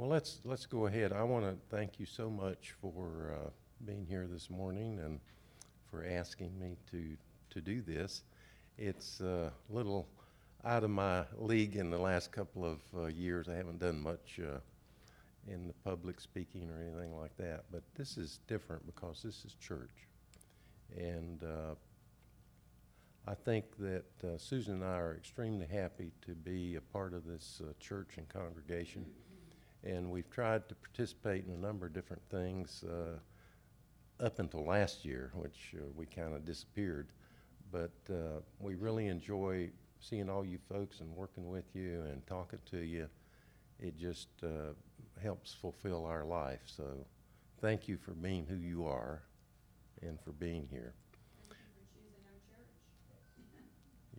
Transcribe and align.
Well, 0.00 0.08
let's, 0.08 0.38
let's 0.46 0.64
go 0.64 0.86
ahead. 0.86 1.12
I 1.12 1.22
want 1.24 1.44
to 1.44 1.54
thank 1.68 2.00
you 2.00 2.06
so 2.06 2.30
much 2.30 2.72
for 2.80 3.34
uh, 3.34 3.50
being 3.84 4.06
here 4.06 4.26
this 4.26 4.48
morning 4.48 4.98
and 5.04 5.20
for 5.90 6.06
asking 6.06 6.58
me 6.58 6.78
to, 6.90 7.18
to 7.50 7.60
do 7.60 7.82
this. 7.82 8.22
It's 8.78 9.20
a 9.20 9.52
little 9.68 10.08
out 10.64 10.84
of 10.84 10.90
my 10.90 11.24
league 11.36 11.76
in 11.76 11.90
the 11.90 11.98
last 11.98 12.32
couple 12.32 12.64
of 12.64 12.78
uh, 12.96 13.08
years. 13.08 13.46
I 13.50 13.56
haven't 13.56 13.78
done 13.78 14.00
much 14.00 14.40
uh, 14.42 14.60
in 15.46 15.66
the 15.66 15.74
public 15.84 16.18
speaking 16.18 16.70
or 16.70 16.80
anything 16.80 17.14
like 17.14 17.36
that, 17.36 17.64
but 17.70 17.82
this 17.94 18.16
is 18.16 18.40
different 18.48 18.86
because 18.86 19.20
this 19.22 19.44
is 19.44 19.54
church. 19.60 20.08
And 20.96 21.42
uh, 21.44 21.74
I 23.28 23.34
think 23.34 23.66
that 23.80 24.06
uh, 24.24 24.38
Susan 24.38 24.76
and 24.76 24.84
I 24.84 24.96
are 24.96 25.14
extremely 25.14 25.66
happy 25.66 26.10
to 26.24 26.34
be 26.34 26.76
a 26.76 26.80
part 26.80 27.12
of 27.12 27.26
this 27.26 27.60
uh, 27.62 27.74
church 27.78 28.12
and 28.16 28.26
congregation. 28.30 29.04
And 29.84 30.10
we've 30.10 30.30
tried 30.30 30.68
to 30.68 30.74
participate 30.74 31.46
in 31.46 31.52
a 31.54 31.56
number 31.56 31.86
of 31.86 31.94
different 31.94 32.22
things 32.30 32.84
uh, 32.84 34.24
up 34.24 34.38
until 34.38 34.64
last 34.64 35.04
year, 35.04 35.30
which 35.34 35.74
uh, 35.74 35.84
we 35.96 36.06
kind 36.06 36.34
of 36.34 36.44
disappeared. 36.44 37.08
But 37.72 37.92
uh, 38.10 38.40
we 38.58 38.74
really 38.74 39.06
enjoy 39.06 39.70
seeing 40.00 40.28
all 40.28 40.44
you 40.44 40.58
folks 40.68 41.00
and 41.00 41.14
working 41.14 41.48
with 41.48 41.64
you 41.74 42.02
and 42.10 42.26
talking 42.26 42.58
to 42.70 42.78
you. 42.78 43.08
It 43.78 43.96
just 43.98 44.28
uh, 44.42 44.74
helps 45.22 45.54
fulfill 45.54 46.04
our 46.04 46.24
life. 46.24 46.60
So 46.66 46.84
thank 47.60 47.88
you 47.88 47.96
for 47.96 48.12
being 48.12 48.46
who 48.46 48.56
you 48.56 48.86
are 48.86 49.22
and 50.02 50.18
for 50.20 50.32
being 50.32 50.66
here. 50.70 50.94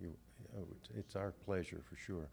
You, 0.01 0.13
oh, 0.57 0.65
it's, 0.71 0.89
it's 0.97 1.15
our 1.15 1.31
pleasure 1.45 1.81
for 1.87 1.95
sure. 1.95 2.27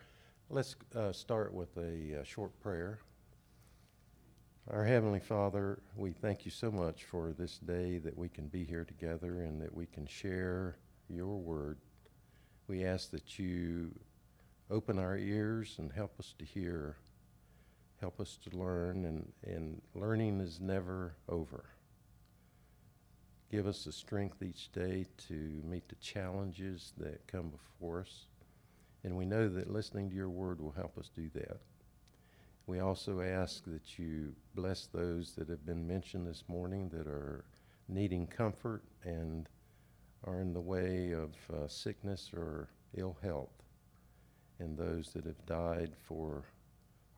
Let's 0.49 0.77
uh, 0.95 1.13
start 1.13 1.52
with 1.52 1.77
a 1.77 2.21
uh, 2.21 2.24
short 2.24 2.59
prayer. 2.60 3.01
Our 4.71 4.85
Heavenly 4.85 5.21
Father, 5.21 5.79
we 5.97 6.13
thank 6.13 6.45
you 6.45 6.51
so 6.51 6.71
much 6.71 7.05
for 7.05 7.33
this 7.33 7.57
day 7.57 7.97
that 8.01 8.19
we 8.19 8.29
can 8.29 8.49
be 8.49 8.65
here 8.65 8.85
together 8.85 9.41
and 9.41 9.63
that 9.63 9.75
we 9.75 9.87
can 9.87 10.07
share 10.07 10.77
your 11.09 11.38
word. 11.38 11.79
We 12.66 12.85
ask 12.85 13.10
that 13.13 13.38
you 13.38 13.99
open 14.71 14.99
our 14.99 15.16
ears 15.16 15.77
and 15.79 15.91
help 15.91 16.21
us 16.21 16.35
to 16.38 16.45
hear, 16.45 16.97
help 18.02 18.21
us 18.21 18.38
to 18.45 18.59
learn, 18.59 19.07
and, 19.07 19.33
and 19.43 19.80
learning 19.95 20.41
is 20.41 20.60
never 20.60 21.15
over. 21.30 21.65
Give 23.51 23.66
us 23.66 23.85
the 23.85 23.93
strength 23.93 24.43
each 24.43 24.71
day 24.73 25.07
to 25.29 25.63
meet 25.65 25.88
the 25.88 25.95
challenges 25.95 26.93
that 26.99 27.27
come 27.27 27.49
before 27.49 28.01
us. 28.01 28.27
And 29.03 29.16
we 29.16 29.25
know 29.25 29.49
that 29.49 29.73
listening 29.73 30.10
to 30.10 30.15
your 30.15 30.29
word 30.29 30.60
will 30.60 30.73
help 30.73 30.99
us 30.99 31.09
do 31.16 31.30
that. 31.37 31.57
We 32.69 32.80
also 32.80 33.23
ask 33.23 33.65
that 33.65 33.99
you 33.99 34.35
bless 34.55 34.88
those 34.93 35.33
that 35.38 35.49
have 35.49 35.65
been 35.65 35.88
mentioned 35.88 36.27
this 36.27 36.45
morning 36.49 36.91
that 36.91 37.07
are 37.07 37.47
needing 37.88 38.27
comfort 38.27 38.83
and 39.02 39.49
are 40.25 40.38
in 40.38 40.52
the 40.52 40.60
way 40.60 41.13
of 41.13 41.30
uh, 41.51 41.66
sickness 41.66 42.30
or 42.37 42.69
ill 42.95 43.16
health, 43.23 43.63
and 44.59 44.77
those 44.77 45.15
that 45.15 45.25
have 45.25 45.47
died 45.47 45.93
for 46.07 46.43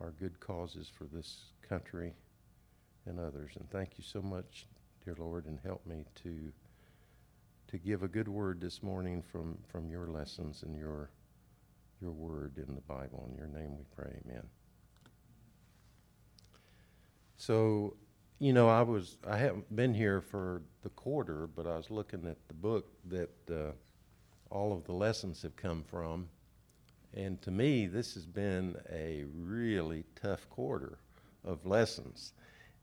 our 0.00 0.12
good 0.20 0.38
causes 0.38 0.88
for 0.88 1.06
this 1.12 1.46
country 1.68 2.14
and 3.06 3.18
others. 3.18 3.50
And 3.56 3.68
thank 3.70 3.98
you 3.98 4.04
so 4.04 4.22
much, 4.22 4.68
dear 5.04 5.16
Lord, 5.18 5.46
and 5.46 5.58
help 5.64 5.84
me 5.84 6.04
to 6.22 6.52
to 7.66 7.78
give 7.78 8.04
a 8.04 8.08
good 8.08 8.28
word 8.28 8.60
this 8.60 8.84
morning 8.84 9.20
from, 9.20 9.58
from 9.66 9.90
your 9.90 10.06
lessons 10.06 10.62
and 10.62 10.76
your 10.76 11.10
your 12.00 12.12
word 12.12 12.52
in 12.56 12.72
the 12.76 12.80
Bible. 12.82 13.28
In 13.28 13.36
your 13.36 13.48
name 13.48 13.76
we 13.76 13.84
pray, 13.96 14.12
amen. 14.24 14.44
So, 17.40 17.96
you 18.38 18.52
know, 18.52 18.68
I 18.68 18.82
was 18.82 19.16
I 19.26 19.38
haven't 19.38 19.74
been 19.74 19.94
here 19.94 20.20
for 20.20 20.60
the 20.82 20.90
quarter, 20.90 21.46
but 21.46 21.66
I 21.66 21.74
was 21.74 21.90
looking 21.90 22.26
at 22.26 22.36
the 22.48 22.52
book 22.52 22.92
that 23.08 23.30
uh, 23.50 23.72
all 24.50 24.74
of 24.74 24.84
the 24.84 24.92
lessons 24.92 25.40
have 25.40 25.56
come 25.56 25.82
from, 25.82 26.28
and 27.14 27.40
to 27.40 27.50
me, 27.50 27.86
this 27.86 28.12
has 28.12 28.26
been 28.26 28.76
a 28.92 29.24
really 29.34 30.04
tough 30.20 30.50
quarter 30.50 30.98
of 31.42 31.64
lessons. 31.64 32.34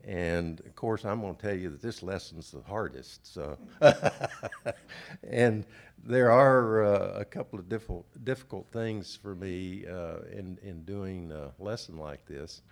And 0.03 0.59
of 0.61 0.75
course, 0.75 1.05
I'm 1.05 1.21
going 1.21 1.35
to 1.35 1.41
tell 1.41 1.55
you 1.55 1.69
that 1.69 1.81
this 1.83 2.01
lesson's 2.01 2.49
the 2.49 2.61
hardest. 2.61 3.31
So, 3.31 3.59
and 5.23 5.65
there 6.03 6.31
are 6.31 6.83
uh, 6.83 7.19
a 7.19 7.25
couple 7.25 7.59
of 7.59 7.69
difficult 7.69 8.07
difficult 8.25 8.65
things 8.71 9.15
for 9.15 9.35
me 9.35 9.85
uh, 9.85 10.21
in 10.31 10.57
in 10.63 10.83
doing 10.83 11.31
a 11.31 11.51
lesson 11.59 11.97
like 11.99 12.25
this. 12.25 12.63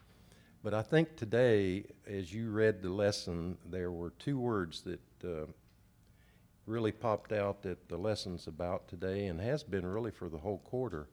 But 0.66 0.74
I 0.74 0.82
think 0.82 1.16
today, 1.16 1.84
as 2.08 2.34
you 2.34 2.50
read 2.50 2.82
the 2.82 2.90
lesson, 2.90 3.56
there 3.70 3.92
were 3.92 4.10
two 4.18 4.40
words 4.40 4.82
that 4.82 5.24
uh, 5.24 5.46
really 6.66 6.92
popped 6.92 7.32
out 7.32 7.62
that 7.62 7.88
the 7.88 7.98
lesson's 7.98 8.48
about 8.48 8.88
today 8.88 9.28
and 9.28 9.40
has 9.40 9.62
been 9.62 9.86
really 9.86 10.10
for 10.10 10.28
the 10.28 10.40
whole 10.40 10.58
quarter, 10.58 11.08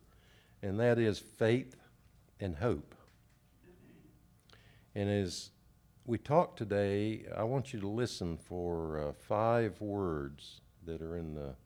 and 0.63 0.81
that 0.81 0.99
is 0.99 1.19
faith 1.19 1.77
and 2.41 2.57
hope. 2.57 2.95
And 4.95 5.11
as 5.11 5.51
we 6.07 6.17
talk 6.17 6.57
today, 6.57 7.27
I 7.37 7.43
want 7.43 7.75
you 7.75 7.81
to 7.81 7.89
listen 7.89 8.39
for 8.39 9.09
uh, 9.09 9.13
five 9.13 9.79
words 9.83 10.63
that 10.87 11.03
are 11.03 11.19
in 11.19 11.35
the 11.35 11.57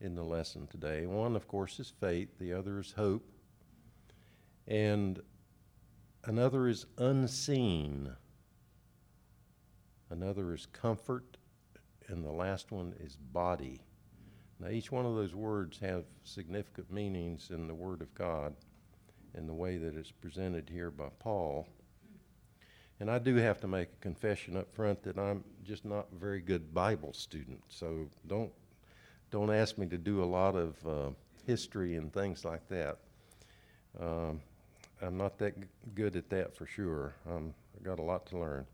in 0.00 0.14
the 0.14 0.22
lesson 0.22 0.68
today. 0.68 1.06
One, 1.06 1.34
of 1.34 1.48
course, 1.48 1.80
is 1.80 1.92
faith. 2.00 2.38
The 2.38 2.52
other 2.52 2.78
is 2.78 2.92
hope. 2.92 3.28
And 4.68 5.20
Another 6.24 6.68
is 6.68 6.86
unseen. 6.98 8.14
Another 10.10 10.52
is 10.52 10.66
comfort. 10.66 11.36
And 12.08 12.24
the 12.24 12.32
last 12.32 12.72
one 12.72 12.94
is 12.98 13.16
body. 13.16 13.80
Now, 14.58 14.68
each 14.68 14.90
one 14.92 15.06
of 15.06 15.14
those 15.14 15.34
words 15.34 15.78
have 15.78 16.04
significant 16.24 16.92
meanings 16.92 17.50
in 17.50 17.66
the 17.66 17.74
Word 17.74 18.02
of 18.02 18.12
God 18.14 18.54
in 19.34 19.46
the 19.46 19.54
way 19.54 19.76
that 19.78 19.96
it's 19.96 20.10
presented 20.10 20.68
here 20.68 20.90
by 20.90 21.08
Paul. 21.18 21.66
And 22.98 23.10
I 23.10 23.18
do 23.18 23.36
have 23.36 23.60
to 23.60 23.68
make 23.68 23.88
a 23.88 24.02
confession 24.02 24.56
up 24.56 24.70
front 24.74 25.02
that 25.04 25.18
I'm 25.18 25.42
just 25.64 25.84
not 25.86 26.08
a 26.12 26.18
very 26.18 26.40
good 26.40 26.74
Bible 26.74 27.14
student. 27.14 27.62
So 27.68 28.08
don't 28.26 28.52
don't 29.30 29.50
ask 29.50 29.78
me 29.78 29.86
to 29.86 29.96
do 29.96 30.22
a 30.22 30.26
lot 30.26 30.56
of 30.56 30.86
uh, 30.86 31.10
history 31.46 31.94
and 31.96 32.12
things 32.12 32.44
like 32.44 32.66
that. 32.68 32.98
Um, 34.00 34.40
I'm 35.02 35.16
not 35.16 35.38
that 35.38 35.58
g- 35.58 35.66
good 35.94 36.16
at 36.16 36.28
that 36.30 36.54
for 36.54 36.66
sure. 36.66 37.14
Um, 37.28 37.54
I 37.78 37.84
got 37.84 37.98
a 37.98 38.02
lot 38.02 38.26
to 38.26 38.38
learn. 38.38 38.66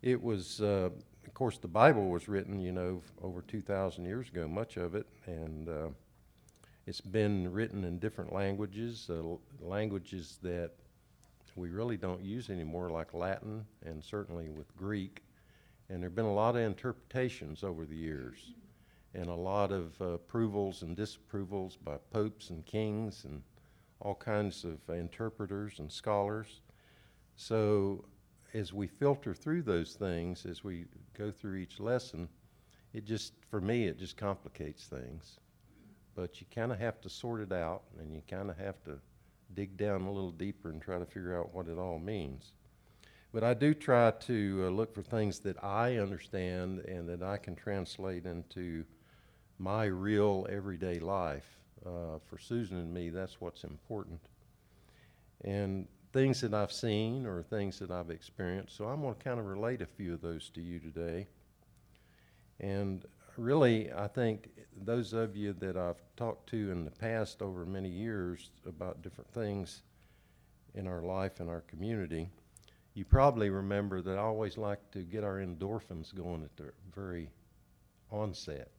It 0.00 0.22
was, 0.22 0.60
uh, 0.60 0.90
of 1.26 1.34
course, 1.34 1.58
the 1.58 1.68
Bible 1.68 2.10
was 2.10 2.28
written, 2.28 2.60
you 2.60 2.72
know, 2.72 3.02
over 3.22 3.42
2,000 3.42 4.04
years 4.04 4.28
ago, 4.28 4.46
much 4.46 4.76
of 4.76 4.94
it, 4.94 5.06
and 5.26 5.68
uh, 5.68 5.88
it's 6.86 7.00
been 7.00 7.52
written 7.52 7.84
in 7.84 7.98
different 7.98 8.32
languages, 8.32 9.06
uh, 9.10 9.14
l- 9.14 9.40
languages 9.60 10.38
that 10.42 10.70
we 11.56 11.70
really 11.70 11.96
don't 11.96 12.22
use 12.22 12.48
anymore, 12.48 12.90
like 12.90 13.12
Latin 13.12 13.64
and 13.84 14.02
certainly 14.02 14.48
with 14.48 14.74
Greek. 14.76 15.22
And 15.88 16.02
there 16.02 16.08
have 16.08 16.16
been 16.16 16.24
a 16.24 16.32
lot 16.32 16.56
of 16.56 16.62
interpretations 16.62 17.62
over 17.64 17.84
the 17.84 17.96
years, 17.96 18.54
and 19.14 19.26
a 19.26 19.34
lot 19.34 19.72
of 19.72 20.00
uh, 20.00 20.04
approvals 20.14 20.82
and 20.82 20.96
disapprovals 20.96 21.76
by 21.84 21.96
popes 22.12 22.50
and 22.50 22.64
kings 22.64 23.24
and 23.24 23.42
all 24.02 24.16
kinds 24.16 24.64
of 24.64 24.78
interpreters 24.94 25.78
and 25.78 25.90
scholars. 25.90 26.60
So, 27.36 28.04
as 28.52 28.72
we 28.72 28.86
filter 28.86 29.32
through 29.32 29.62
those 29.62 29.94
things, 29.94 30.44
as 30.44 30.62
we 30.62 30.84
go 31.16 31.30
through 31.30 31.56
each 31.56 31.80
lesson, 31.80 32.28
it 32.92 33.06
just, 33.06 33.32
for 33.48 33.60
me, 33.60 33.86
it 33.86 33.98
just 33.98 34.16
complicates 34.16 34.86
things. 34.86 35.38
But 36.14 36.40
you 36.40 36.46
kind 36.54 36.72
of 36.72 36.78
have 36.78 37.00
to 37.02 37.08
sort 37.08 37.40
it 37.40 37.52
out, 37.52 37.84
and 37.98 38.14
you 38.14 38.22
kind 38.28 38.50
of 38.50 38.58
have 38.58 38.82
to 38.84 38.98
dig 39.54 39.76
down 39.76 40.02
a 40.02 40.12
little 40.12 40.32
deeper 40.32 40.68
and 40.68 40.82
try 40.82 40.98
to 40.98 41.06
figure 41.06 41.38
out 41.38 41.54
what 41.54 41.68
it 41.68 41.78
all 41.78 41.98
means. 41.98 42.52
But 43.32 43.44
I 43.44 43.54
do 43.54 43.72
try 43.72 44.10
to 44.10 44.64
uh, 44.66 44.70
look 44.70 44.94
for 44.94 45.02
things 45.02 45.38
that 45.40 45.62
I 45.64 45.96
understand 45.96 46.80
and 46.80 47.08
that 47.08 47.22
I 47.22 47.38
can 47.38 47.54
translate 47.54 48.26
into 48.26 48.84
my 49.58 49.84
real 49.84 50.46
everyday 50.50 50.98
life 50.98 51.61
uh, 51.86 52.18
for 52.26 52.38
Susan 52.38 52.78
and 52.78 52.92
me, 52.92 53.10
that's 53.10 53.40
what's 53.40 53.64
important. 53.64 54.20
And 55.44 55.88
things 56.12 56.40
that 56.42 56.54
I've 56.54 56.72
seen 56.72 57.26
or 57.26 57.42
things 57.42 57.78
that 57.78 57.90
I've 57.90 58.10
experienced. 58.10 58.76
So 58.76 58.84
I'm 58.84 59.00
going 59.00 59.14
to 59.14 59.24
kind 59.24 59.40
of 59.40 59.46
relate 59.46 59.80
a 59.80 59.86
few 59.86 60.14
of 60.14 60.20
those 60.20 60.50
to 60.50 60.60
you 60.60 60.78
today. 60.78 61.26
And 62.60 63.04
really, 63.36 63.92
I 63.92 64.08
think 64.08 64.50
those 64.84 65.12
of 65.12 65.36
you 65.36 65.52
that 65.54 65.76
I've 65.76 66.02
talked 66.16 66.48
to 66.50 66.70
in 66.70 66.84
the 66.84 66.90
past 66.90 67.42
over 67.42 67.64
many 67.64 67.88
years 67.88 68.50
about 68.66 69.02
different 69.02 69.32
things 69.32 69.82
in 70.74 70.86
our 70.86 71.02
life 71.02 71.40
and 71.40 71.48
our 71.48 71.62
community, 71.62 72.28
you 72.94 73.04
probably 73.04 73.48
remember 73.48 74.02
that 74.02 74.18
I 74.18 74.22
always 74.22 74.58
like 74.58 74.90
to 74.92 75.00
get 75.00 75.24
our 75.24 75.38
endorphins 75.38 76.14
going 76.14 76.42
at 76.42 76.56
the 76.56 76.72
very 76.94 77.30
onset. 78.10 78.70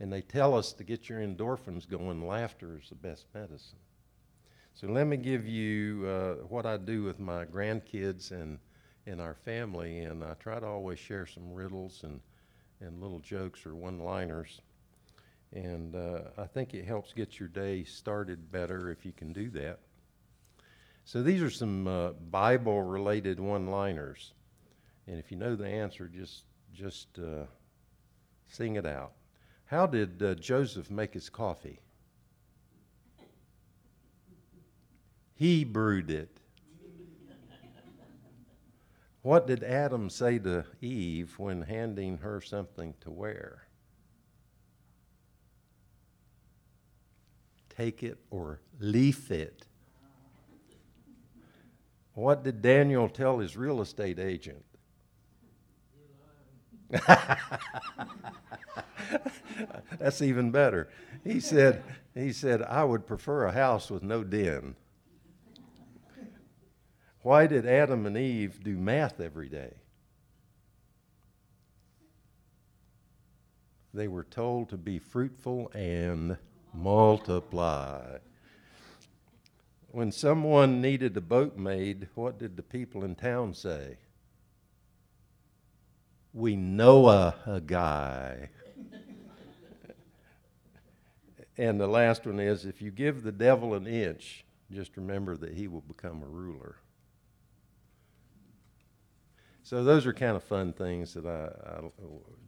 And 0.00 0.12
they 0.12 0.22
tell 0.22 0.56
us 0.56 0.72
to 0.74 0.84
get 0.84 1.08
your 1.08 1.20
endorphins 1.20 1.88
going, 1.88 2.26
laughter 2.26 2.78
is 2.82 2.88
the 2.88 2.94
best 2.96 3.26
medicine. 3.32 3.78
So 4.74 4.88
let 4.88 5.06
me 5.06 5.16
give 5.16 5.46
you 5.46 6.06
uh, 6.06 6.34
what 6.48 6.66
I 6.66 6.76
do 6.78 7.04
with 7.04 7.20
my 7.20 7.44
grandkids 7.44 8.32
and 8.32 8.58
in 9.06 9.20
our 9.20 9.34
family, 9.34 10.00
and 10.00 10.24
I 10.24 10.34
try 10.34 10.58
to 10.58 10.66
always 10.66 10.98
share 10.98 11.26
some 11.26 11.52
riddles 11.52 12.02
and, 12.02 12.20
and 12.80 13.00
little 13.00 13.20
jokes 13.20 13.66
or 13.66 13.74
one-liners. 13.74 14.60
And 15.52 15.94
uh, 15.94 16.20
I 16.38 16.46
think 16.46 16.74
it 16.74 16.84
helps 16.84 17.12
get 17.12 17.38
your 17.38 17.48
day 17.48 17.84
started 17.84 18.50
better 18.50 18.90
if 18.90 19.04
you 19.04 19.12
can 19.12 19.32
do 19.32 19.50
that. 19.50 19.78
So 21.04 21.22
these 21.22 21.42
are 21.42 21.50
some 21.50 21.86
uh, 21.86 22.12
Bible-related 22.30 23.38
one-liners, 23.38 24.32
and 25.06 25.18
if 25.18 25.30
you 25.30 25.36
know 25.36 25.54
the 25.54 25.68
answer, 25.68 26.08
just 26.08 26.44
just 26.72 27.18
uh, 27.18 27.44
sing 28.48 28.76
it 28.76 28.86
out. 28.86 29.12
How 29.74 29.86
did 29.86 30.22
uh, 30.22 30.34
Joseph 30.36 30.88
make 30.88 31.14
his 31.14 31.28
coffee? 31.28 31.80
He 35.34 35.64
brewed 35.64 36.12
it. 36.12 36.38
What 39.22 39.48
did 39.48 39.64
Adam 39.64 40.10
say 40.10 40.38
to 40.38 40.64
Eve 40.80 41.36
when 41.40 41.62
handing 41.62 42.18
her 42.18 42.40
something 42.40 42.94
to 43.00 43.10
wear? 43.10 43.64
Take 47.68 48.04
it 48.04 48.18
or 48.30 48.60
leaf 48.78 49.32
it. 49.32 49.66
What 52.12 52.44
did 52.44 52.62
Daniel 52.62 53.08
tell 53.08 53.40
his 53.40 53.56
real 53.56 53.80
estate 53.80 54.20
agent? 54.20 54.64
That's 59.98 60.22
even 60.22 60.50
better. 60.50 60.88
He 61.22 61.40
said, 61.40 61.82
he 62.14 62.32
said, 62.32 62.62
I 62.62 62.84
would 62.84 63.06
prefer 63.06 63.44
a 63.44 63.52
house 63.52 63.90
with 63.90 64.02
no 64.02 64.24
den. 64.24 64.76
Why 67.22 67.46
did 67.46 67.66
Adam 67.66 68.04
and 68.04 68.18
Eve 68.18 68.62
do 68.62 68.76
math 68.76 69.20
every 69.20 69.48
day? 69.48 69.72
They 73.94 74.08
were 74.08 74.24
told 74.24 74.68
to 74.70 74.76
be 74.76 74.98
fruitful 74.98 75.70
and 75.72 76.36
multiply. 76.74 78.18
When 79.90 80.10
someone 80.10 80.80
needed 80.80 81.16
a 81.16 81.20
boat 81.20 81.56
made, 81.56 82.08
what 82.14 82.38
did 82.38 82.56
the 82.56 82.62
people 82.62 83.04
in 83.04 83.14
town 83.14 83.54
say? 83.54 83.98
We 86.32 86.56
know 86.56 87.08
a, 87.08 87.36
a 87.46 87.60
guy. 87.60 88.50
And 91.56 91.80
the 91.80 91.86
last 91.86 92.26
one 92.26 92.40
is 92.40 92.64
if 92.64 92.82
you 92.82 92.90
give 92.90 93.22
the 93.22 93.32
devil 93.32 93.74
an 93.74 93.86
inch, 93.86 94.44
just 94.72 94.96
remember 94.96 95.36
that 95.36 95.54
he 95.54 95.68
will 95.68 95.82
become 95.82 96.22
a 96.22 96.26
ruler. 96.26 96.76
So 99.62 99.82
those 99.82 100.04
are 100.04 100.12
kind 100.12 100.36
of 100.36 100.44
fun 100.44 100.72
things 100.72 101.14
that 101.14 101.24
I, 101.24 101.48
I, 101.66 101.80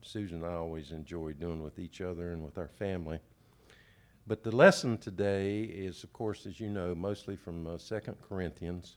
Susan 0.03 0.43
and 0.43 0.47
I 0.47 0.55
always 0.55 0.93
enjoy 0.93 1.33
doing 1.33 1.63
with 1.63 1.79
each 1.79 2.01
other 2.01 2.33
and 2.33 2.45
with 2.45 2.59
our 2.59 2.69
family. 2.69 3.21
But 4.27 4.43
the 4.43 4.55
lesson 4.55 4.99
today 4.99 5.63
is, 5.63 6.03
of 6.03 6.13
course, 6.13 6.47
as 6.47 6.59
you 6.59 6.69
know, 6.69 6.95
mostly 6.95 7.37
from 7.37 7.67
uh, 7.67 7.79
2 7.79 8.01
Corinthians. 8.29 8.97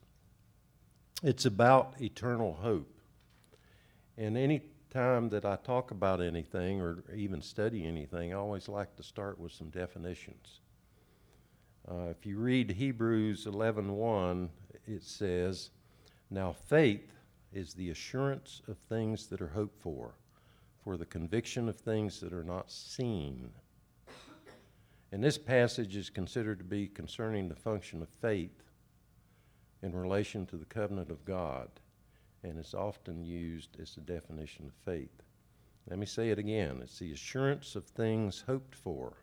It's 1.23 1.45
about 1.45 2.01
eternal 2.01 2.53
hope. 2.53 2.93
And 4.17 4.37
any 4.37 4.63
time 4.89 5.29
that 5.29 5.45
I 5.45 5.55
talk 5.57 5.91
about 5.91 6.21
anything 6.21 6.81
or 6.81 7.03
even 7.15 7.41
study 7.41 7.85
anything, 7.85 8.33
I 8.33 8.37
always 8.37 8.67
like 8.67 8.95
to 8.95 9.03
start 9.03 9.39
with 9.39 9.51
some 9.51 9.69
definitions. 9.69 10.61
Uh, 11.89 12.09
if 12.09 12.25
you 12.25 12.37
read 12.37 12.71
Hebrews 12.71 13.45
11:1, 13.45 14.49
it 14.85 15.03
says, 15.03 15.71
"Now 16.29 16.53
faith 16.53 17.13
is 17.51 17.73
the 17.73 17.89
assurance 17.89 18.61
of 18.67 18.77
things 18.77 19.27
that 19.27 19.41
are 19.41 19.47
hoped 19.47 19.81
for, 19.81 20.13
for 20.83 20.97
the 20.97 21.05
conviction 21.05 21.67
of 21.67 21.75
things 21.75 22.19
that 22.19 22.33
are 22.33 22.43
not 22.43 22.71
seen. 22.71 23.51
And 25.11 25.23
this 25.23 25.37
passage 25.37 25.95
is 25.95 26.09
considered 26.09 26.59
to 26.59 26.65
be 26.65 26.87
concerning 26.87 27.49
the 27.49 27.55
function 27.55 28.01
of 28.01 28.09
faith 28.21 28.63
in 29.81 29.95
relation 29.95 30.45
to 30.47 30.57
the 30.57 30.65
covenant 30.65 31.09
of 31.09 31.25
God, 31.25 31.69
and 32.43 32.57
it's 32.57 32.73
often 32.73 33.23
used 33.23 33.79
as 33.79 33.95
the 33.95 34.01
definition 34.01 34.65
of 34.65 34.73
faith. 34.85 35.23
Let 35.89 35.99
me 35.99 36.05
say 36.05 36.29
it 36.29 36.39
again 36.39 36.79
it's 36.83 36.99
the 36.99 37.11
assurance 37.11 37.75
of 37.75 37.85
things 37.85 38.43
hoped 38.45 38.75
for, 38.75 39.13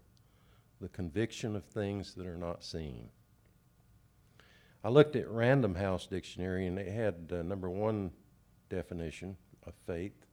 the 0.80 0.88
conviction 0.88 1.56
of 1.56 1.64
things 1.64 2.14
that 2.14 2.26
are 2.26 2.36
not 2.36 2.64
seen. 2.64 3.08
I 4.84 4.88
looked 4.88 5.16
at 5.16 5.28
Random 5.28 5.74
House 5.74 6.06
Dictionary 6.06 6.66
and 6.66 6.78
it 6.78 6.92
had 6.92 7.32
uh, 7.32 7.42
number 7.42 7.68
one 7.70 8.12
definition 8.68 9.36
of 9.66 9.74
faith. 9.86 10.26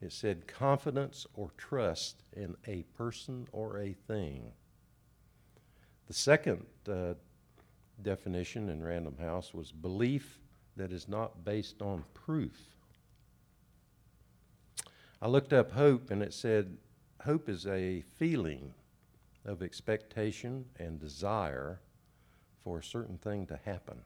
It 0.00 0.12
said 0.12 0.46
confidence 0.46 1.26
or 1.34 1.50
trust 1.56 2.22
in 2.32 2.56
a 2.66 2.82
person 2.96 3.48
or 3.52 3.78
a 3.78 3.92
thing. 3.92 4.52
The 6.06 6.14
second 6.14 6.66
uh, 6.88 7.14
definition 8.02 8.68
in 8.68 8.82
Random 8.82 9.16
House 9.18 9.52
was 9.52 9.72
belief 9.72 10.40
that 10.78 10.92
is 10.92 11.08
not 11.08 11.44
based 11.44 11.82
on 11.82 12.04
proof. 12.14 12.58
I 15.20 15.28
looked 15.28 15.52
up 15.52 15.72
hope 15.72 16.10
and 16.10 16.22
it 16.22 16.32
said 16.32 16.76
hope 17.24 17.48
is 17.48 17.66
a 17.66 18.02
feeling 18.16 18.72
of 19.44 19.62
expectation 19.62 20.64
and 20.78 21.00
desire 21.00 21.80
for 22.62 22.78
a 22.78 22.84
certain 22.84 23.18
thing 23.18 23.46
to 23.46 23.58
happen. 23.64 24.00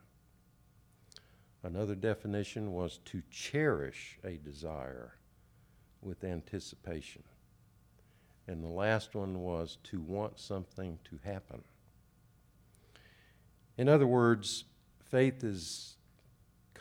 Another 1.63 1.95
definition 1.95 2.73
was 2.73 2.99
to 3.05 3.23
cherish 3.31 4.19
a 4.25 4.37
desire 4.37 5.15
with 6.01 6.25
anticipation. 6.25 7.23
And 8.49 8.65
the 8.65 8.69
last 8.69 9.15
one 9.15 9.41
was 9.41 9.79
to 9.85 10.01
want 10.01 10.41
something 10.41 10.99
to 11.05 11.21
happen. 11.23 11.63
In 13.77 13.89
other 13.89 14.07
words, 14.07 14.65
faith 15.05 15.45
is 15.45 15.97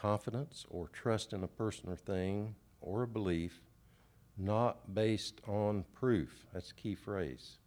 confidence 0.02 0.66
or 0.70 0.88
trust 0.88 1.32
in 1.32 1.44
a 1.44 1.48
person 1.48 1.90
or 1.90 1.96
thing 1.96 2.56
or 2.82 3.04
a 3.04 3.08
belief 3.08 3.62
not 4.38 4.96
based 4.96 5.40
on 5.48 5.86
proof. 5.94 6.48
That's 6.52 6.72
a 6.72 6.76
key 6.76 6.96
phrase 6.96 7.60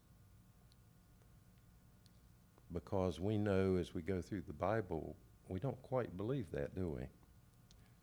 because 2.72 3.20
we 3.20 3.38
know 3.38 3.76
as 3.76 3.94
we 3.94 4.02
go 4.02 4.20
through 4.20 4.42
the 4.46 4.52
Bible, 4.52 5.14
we 5.48 5.60
don't 5.60 5.80
quite 5.82 6.16
believe 6.16 6.50
that, 6.50 6.74
do 6.74 6.88
we? 6.88 7.04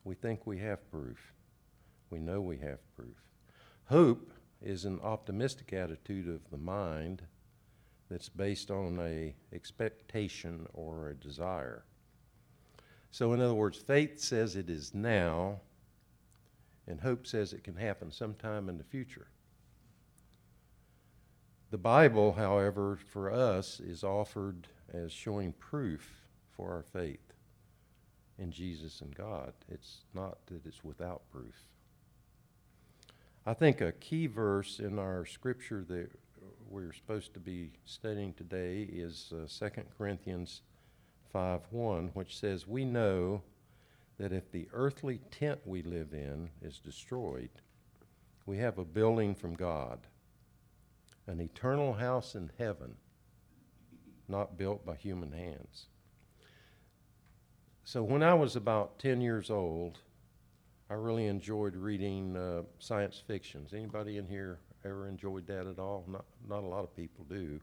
We 0.05 0.15
think 0.15 0.47
we 0.47 0.57
have 0.59 0.89
proof. 0.89 1.33
We 2.09 2.19
know 2.19 2.39
we 2.39 2.57
have 2.59 2.79
proof. 2.95 3.17
Hope 3.85 4.31
is 4.61 4.85
an 4.85 4.99
optimistic 5.03 5.73
attitude 5.73 6.29
of 6.29 6.49
the 6.49 6.57
mind 6.57 7.23
that's 8.09 8.29
based 8.29 8.71
on 8.71 8.97
a 8.99 9.35
expectation 9.53 10.67
or 10.73 11.09
a 11.09 11.15
desire. 11.15 11.83
So 13.11 13.33
in 13.33 13.41
other 13.41 13.53
words, 13.53 13.77
faith 13.77 14.19
says 14.19 14.55
it 14.55 14.69
is 14.69 14.93
now 14.93 15.59
and 16.87 16.99
hope 16.99 17.27
says 17.27 17.53
it 17.53 17.63
can 17.63 17.75
happen 17.75 18.11
sometime 18.11 18.69
in 18.69 18.77
the 18.77 18.83
future. 18.83 19.27
The 21.69 21.77
Bible, 21.77 22.33
however, 22.33 22.97
for 23.11 23.31
us 23.31 23.79
is 23.79 24.03
offered 24.03 24.67
as 24.93 25.11
showing 25.11 25.53
proof 25.53 26.09
for 26.55 26.71
our 26.71 26.83
faith 26.83 27.33
in 28.37 28.51
Jesus 28.51 29.01
and 29.01 29.15
God. 29.15 29.53
It's 29.69 29.99
not 30.13 30.45
that 30.47 30.65
it's 30.65 30.83
without 30.83 31.21
proof. 31.31 31.65
I 33.45 33.53
think 33.53 33.81
a 33.81 33.91
key 33.93 34.27
verse 34.27 34.79
in 34.79 34.99
our 34.99 35.25
scripture 35.25 35.83
that 35.87 36.09
we're 36.69 36.93
supposed 36.93 37.33
to 37.33 37.39
be 37.39 37.71
studying 37.85 38.33
today 38.33 38.81
is 38.91 39.33
uh, 39.33 39.47
2 39.47 39.83
Corinthians 39.97 40.61
5:1, 41.33 42.09
which 42.13 42.37
says, 42.37 42.67
"We 42.67 42.85
know 42.85 43.43
that 44.17 44.31
if 44.31 44.51
the 44.51 44.67
earthly 44.73 45.19
tent 45.31 45.59
we 45.65 45.81
live 45.81 46.13
in 46.13 46.49
is 46.61 46.79
destroyed, 46.79 47.49
we 48.45 48.57
have 48.57 48.77
a 48.77 48.85
building 48.85 49.33
from 49.33 49.55
God, 49.55 50.07
an 51.27 51.39
eternal 51.39 51.93
house 51.93 52.35
in 52.35 52.51
heaven, 52.57 52.97
not 54.27 54.57
built 54.57 54.85
by 54.85 54.95
human 54.95 55.31
hands. 55.31 55.87
So 57.83 58.03
when 58.03 58.23
I 58.23 58.33
was 58.33 58.55
about 58.55 58.99
10 58.99 59.21
years 59.21 59.49
old, 59.49 59.99
I 60.89 60.93
really 60.93 61.25
enjoyed 61.25 61.75
reading 61.75 62.35
uh, 62.35 62.63
science 62.79 63.21
fictions. 63.25 63.73
Anybody 63.73 64.17
in 64.17 64.27
here 64.27 64.59
ever 64.85 65.07
enjoyed 65.07 65.47
that 65.47 65.67
at 65.67 65.79
all? 65.79 66.05
Not, 66.07 66.25
not 66.47 66.63
a 66.63 66.67
lot 66.67 66.83
of 66.83 66.95
people 66.95 67.25
do. 67.29 67.59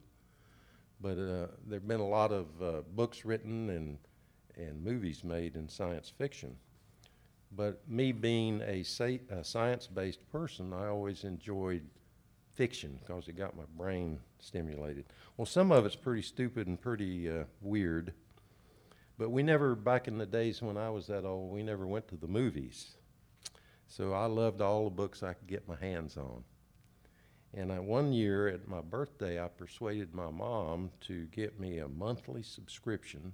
But 1.00 1.12
uh, 1.12 1.46
there 1.66 1.78
have 1.78 1.88
been 1.88 2.00
a 2.00 2.08
lot 2.08 2.32
of 2.32 2.46
uh, 2.62 2.80
books 2.94 3.24
written 3.24 3.70
and, 3.70 3.98
and 4.56 4.82
movies 4.82 5.22
made 5.22 5.54
in 5.54 5.68
science 5.68 6.12
fiction. 6.16 6.56
But 7.52 7.80
me 7.88 8.12
being 8.12 8.60
a, 8.62 8.84
a 9.30 9.44
science 9.44 9.86
based 9.86 10.30
person, 10.30 10.72
I 10.72 10.88
always 10.88 11.24
enjoyed 11.24 11.82
fiction 12.54 12.98
because 13.00 13.28
it 13.28 13.36
got 13.36 13.56
my 13.56 13.64
brain 13.76 14.18
stimulated. 14.40 15.04
Well, 15.36 15.46
some 15.46 15.70
of 15.70 15.86
it's 15.86 15.96
pretty 15.96 16.22
stupid 16.22 16.66
and 16.66 16.80
pretty 16.80 17.30
uh, 17.30 17.44
weird. 17.60 18.12
But 19.16 19.30
we 19.30 19.42
never, 19.42 19.74
back 19.74 20.08
in 20.08 20.18
the 20.18 20.26
days 20.26 20.60
when 20.60 20.76
I 20.76 20.90
was 20.90 21.06
that 21.06 21.24
old, 21.24 21.52
we 21.52 21.62
never 21.62 21.86
went 21.86 22.08
to 22.08 22.16
the 22.16 22.26
movies. 22.26 22.96
So 23.86 24.12
I 24.12 24.26
loved 24.26 24.60
all 24.60 24.84
the 24.84 24.90
books 24.94 25.22
I 25.22 25.32
could 25.32 25.46
get 25.46 25.68
my 25.68 25.76
hands 25.76 26.16
on. 26.16 26.44
And 27.54 27.72
I, 27.72 27.78
one 27.78 28.12
year 28.12 28.48
at 28.48 28.68
my 28.68 28.80
birthday, 28.80 29.42
I 29.42 29.48
persuaded 29.48 30.14
my 30.14 30.30
mom 30.30 30.90
to 31.02 31.24
get 31.26 31.58
me 31.58 31.78
a 31.78 31.88
monthly 31.88 32.42
subscription 32.42 33.32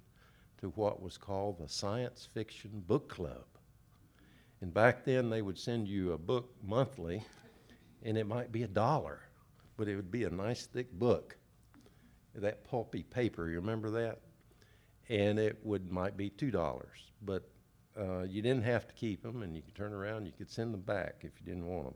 to 0.59 0.69
what 0.69 1.01
was 1.01 1.17
called 1.17 1.59
the 1.59 1.67
Science 1.67 2.27
Fiction 2.33 2.83
Book 2.87 3.09
Club. 3.09 3.45
And 4.61 4.73
back 4.73 5.03
then, 5.03 5.29
they 5.29 5.41
would 5.41 5.59
send 5.59 5.87
you 5.87 6.13
a 6.13 6.17
book 6.17 6.55
monthly, 6.63 7.23
and 8.03 8.17
it 8.17 8.25
might 8.25 8.51
be 8.51 8.63
a 8.63 8.67
dollar, 8.67 9.21
but 9.75 9.89
it 9.89 9.95
would 9.95 10.11
be 10.11 10.23
a 10.23 10.29
nice 10.29 10.65
thick 10.65 10.91
book. 10.93 11.35
That 12.33 12.63
pulpy 12.63 13.03
paper, 13.03 13.49
you 13.49 13.57
remember 13.57 13.89
that? 13.91 14.21
And 15.09 15.37
it 15.37 15.59
would 15.63 15.91
might 15.91 16.17
be 16.17 16.29
two 16.29 16.51
dollars, 16.51 17.11
but 17.21 17.47
uh, 17.99 18.23
you 18.23 18.41
didn't 18.41 18.63
have 18.63 18.87
to 18.87 18.93
keep 18.93 19.21
them, 19.21 19.43
and 19.43 19.55
you 19.55 19.61
could 19.61 19.75
turn 19.75 19.93
around, 19.93 20.25
you 20.25 20.31
could 20.31 20.49
send 20.49 20.73
them 20.73 20.81
back 20.81 21.17
if 21.21 21.39
you 21.39 21.45
didn't 21.45 21.67
want 21.67 21.85
them. 21.85 21.95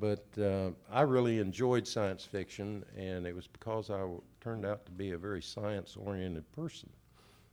But 0.00 0.24
uh, 0.40 0.70
I 0.90 1.02
really 1.02 1.40
enjoyed 1.40 1.86
science 1.86 2.24
fiction, 2.24 2.84
and 2.96 3.26
it 3.26 3.36
was 3.36 3.46
because 3.46 3.90
I 3.90 3.98
w- 3.98 4.22
turned 4.40 4.64
out 4.64 4.86
to 4.86 4.92
be 4.92 5.10
a 5.10 5.18
very 5.18 5.42
science 5.42 5.94
oriented 5.94 6.50
person. 6.52 6.88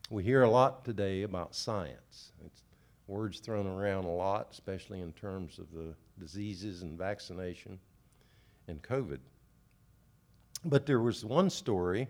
We 0.10 0.24
hear 0.24 0.44
a 0.44 0.50
lot 0.50 0.86
today 0.86 1.24
about 1.24 1.54
science. 1.54 2.32
It's 2.46 2.64
words 3.08 3.40
thrown 3.40 3.68
around 3.68 4.06
a 4.06 4.12
lot, 4.12 4.48
especially 4.52 5.02
in 5.02 5.12
terms 5.12 5.60
of 5.60 5.70
the 5.74 5.94
diseases 6.20 6.84
and 6.84 6.98
vaccination 6.98 7.78
and 8.70 8.82
COVID. 8.82 9.20
But 10.64 10.86
there 10.86 11.02
was 11.02 11.26
one 11.26 11.50
story 11.50 12.08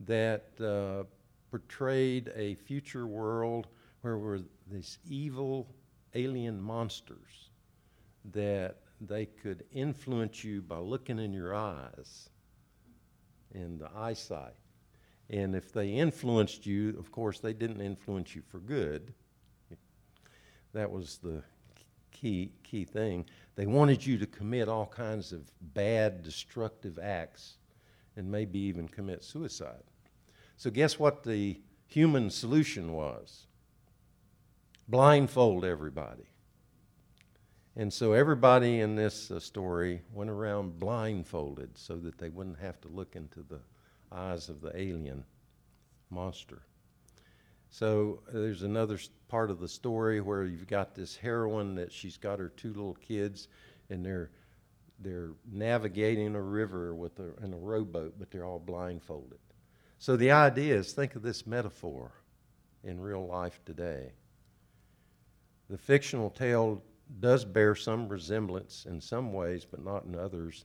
that 0.00 0.46
uh, 0.60 1.04
portrayed 1.50 2.32
a 2.34 2.54
future 2.54 3.06
world 3.06 3.66
where 4.00 4.16
were 4.16 4.40
these 4.70 4.98
evil 5.06 5.68
alien 6.14 6.60
monsters 6.60 7.50
that 8.32 8.78
they 9.06 9.26
could 9.26 9.64
influence 9.72 10.44
you 10.44 10.62
by 10.62 10.78
looking 10.78 11.18
in 11.18 11.32
your 11.32 11.54
eyes 11.54 12.30
and 13.52 13.78
the 13.78 13.90
eyesight. 13.96 14.54
And 15.30 15.54
if 15.54 15.72
they 15.72 15.88
influenced 15.88 16.66
you, 16.66 16.96
of 16.98 17.10
course, 17.10 17.40
they 17.40 17.52
didn't 17.52 17.80
influence 17.80 18.34
you 18.34 18.42
for 18.42 18.58
good. 18.58 19.12
That 20.72 20.90
was 20.90 21.18
the 21.18 21.42
key 22.10 22.52
key 22.62 22.84
thing. 22.84 23.26
They 23.56 23.66
wanted 23.66 24.04
you 24.04 24.16
to 24.18 24.26
commit 24.26 24.68
all 24.68 24.86
kinds 24.86 25.32
of 25.32 25.50
bad, 25.74 26.22
destructive 26.22 26.98
acts 26.98 27.56
and 28.16 28.30
maybe 28.30 28.58
even 28.58 28.88
commit 28.88 29.24
suicide. 29.24 29.82
So 30.56 30.70
guess 30.70 30.98
what 30.98 31.24
the 31.24 31.60
human 31.86 32.30
solution 32.30 32.92
was? 32.92 33.46
Blindfold 34.88 35.64
everybody. 35.64 36.31
And 37.74 37.90
so 37.92 38.12
everybody 38.12 38.80
in 38.80 38.96
this 38.96 39.30
uh, 39.30 39.40
story 39.40 40.02
went 40.12 40.28
around 40.28 40.78
blindfolded 40.78 41.78
so 41.78 41.96
that 41.96 42.18
they 42.18 42.28
wouldn't 42.28 42.58
have 42.58 42.80
to 42.82 42.88
look 42.88 43.16
into 43.16 43.42
the 43.42 43.60
eyes 44.10 44.50
of 44.50 44.60
the 44.60 44.78
alien 44.78 45.24
monster. 46.10 46.62
So 47.70 48.20
uh, 48.28 48.32
there's 48.34 48.62
another 48.62 48.98
part 49.28 49.50
of 49.50 49.58
the 49.58 49.68
story 49.68 50.20
where 50.20 50.44
you've 50.44 50.66
got 50.66 50.94
this 50.94 51.16
heroine 51.16 51.74
that 51.76 51.90
she's 51.90 52.18
got 52.18 52.38
her 52.38 52.50
two 52.50 52.68
little 52.68 52.94
kids, 52.94 53.48
and 53.88 54.04
they're 54.04 54.30
they're 54.98 55.30
navigating 55.50 56.36
a 56.36 56.40
river 56.40 56.94
with 56.94 57.18
a, 57.18 57.34
in 57.42 57.52
a 57.52 57.56
rowboat, 57.56 58.14
but 58.18 58.30
they're 58.30 58.44
all 58.44 58.60
blindfolded. 58.60 59.38
So 59.98 60.16
the 60.16 60.30
idea 60.30 60.76
is 60.76 60.92
think 60.92 61.16
of 61.16 61.22
this 61.22 61.44
metaphor 61.44 62.12
in 62.84 63.00
real 63.00 63.26
life 63.26 63.58
today. 63.64 64.12
The 65.68 65.78
fictional 65.78 66.30
tale 66.30 66.82
does 67.20 67.44
bear 67.44 67.74
some 67.74 68.08
resemblance 68.08 68.86
in 68.88 69.00
some 69.00 69.32
ways, 69.32 69.64
but 69.64 69.84
not 69.84 70.04
in 70.04 70.14
others, 70.14 70.64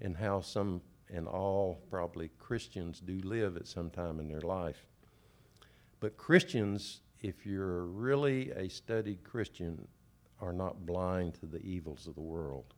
in 0.00 0.14
how 0.14 0.40
some 0.40 0.80
and 1.10 1.28
all 1.28 1.82
probably 1.90 2.30
Christians 2.38 3.00
do 3.00 3.20
live 3.24 3.56
at 3.56 3.66
some 3.66 3.90
time 3.90 4.20
in 4.20 4.28
their 4.28 4.40
life. 4.40 4.86
But 6.00 6.16
Christians, 6.16 7.00
if 7.20 7.46
you're 7.46 7.84
really 7.86 8.50
a 8.52 8.68
studied 8.68 9.22
Christian, 9.22 9.86
are 10.40 10.52
not 10.52 10.86
blind 10.86 11.34
to 11.34 11.46
the 11.46 11.62
evils 11.62 12.06
of 12.06 12.14
the 12.14 12.20
world. 12.20 12.74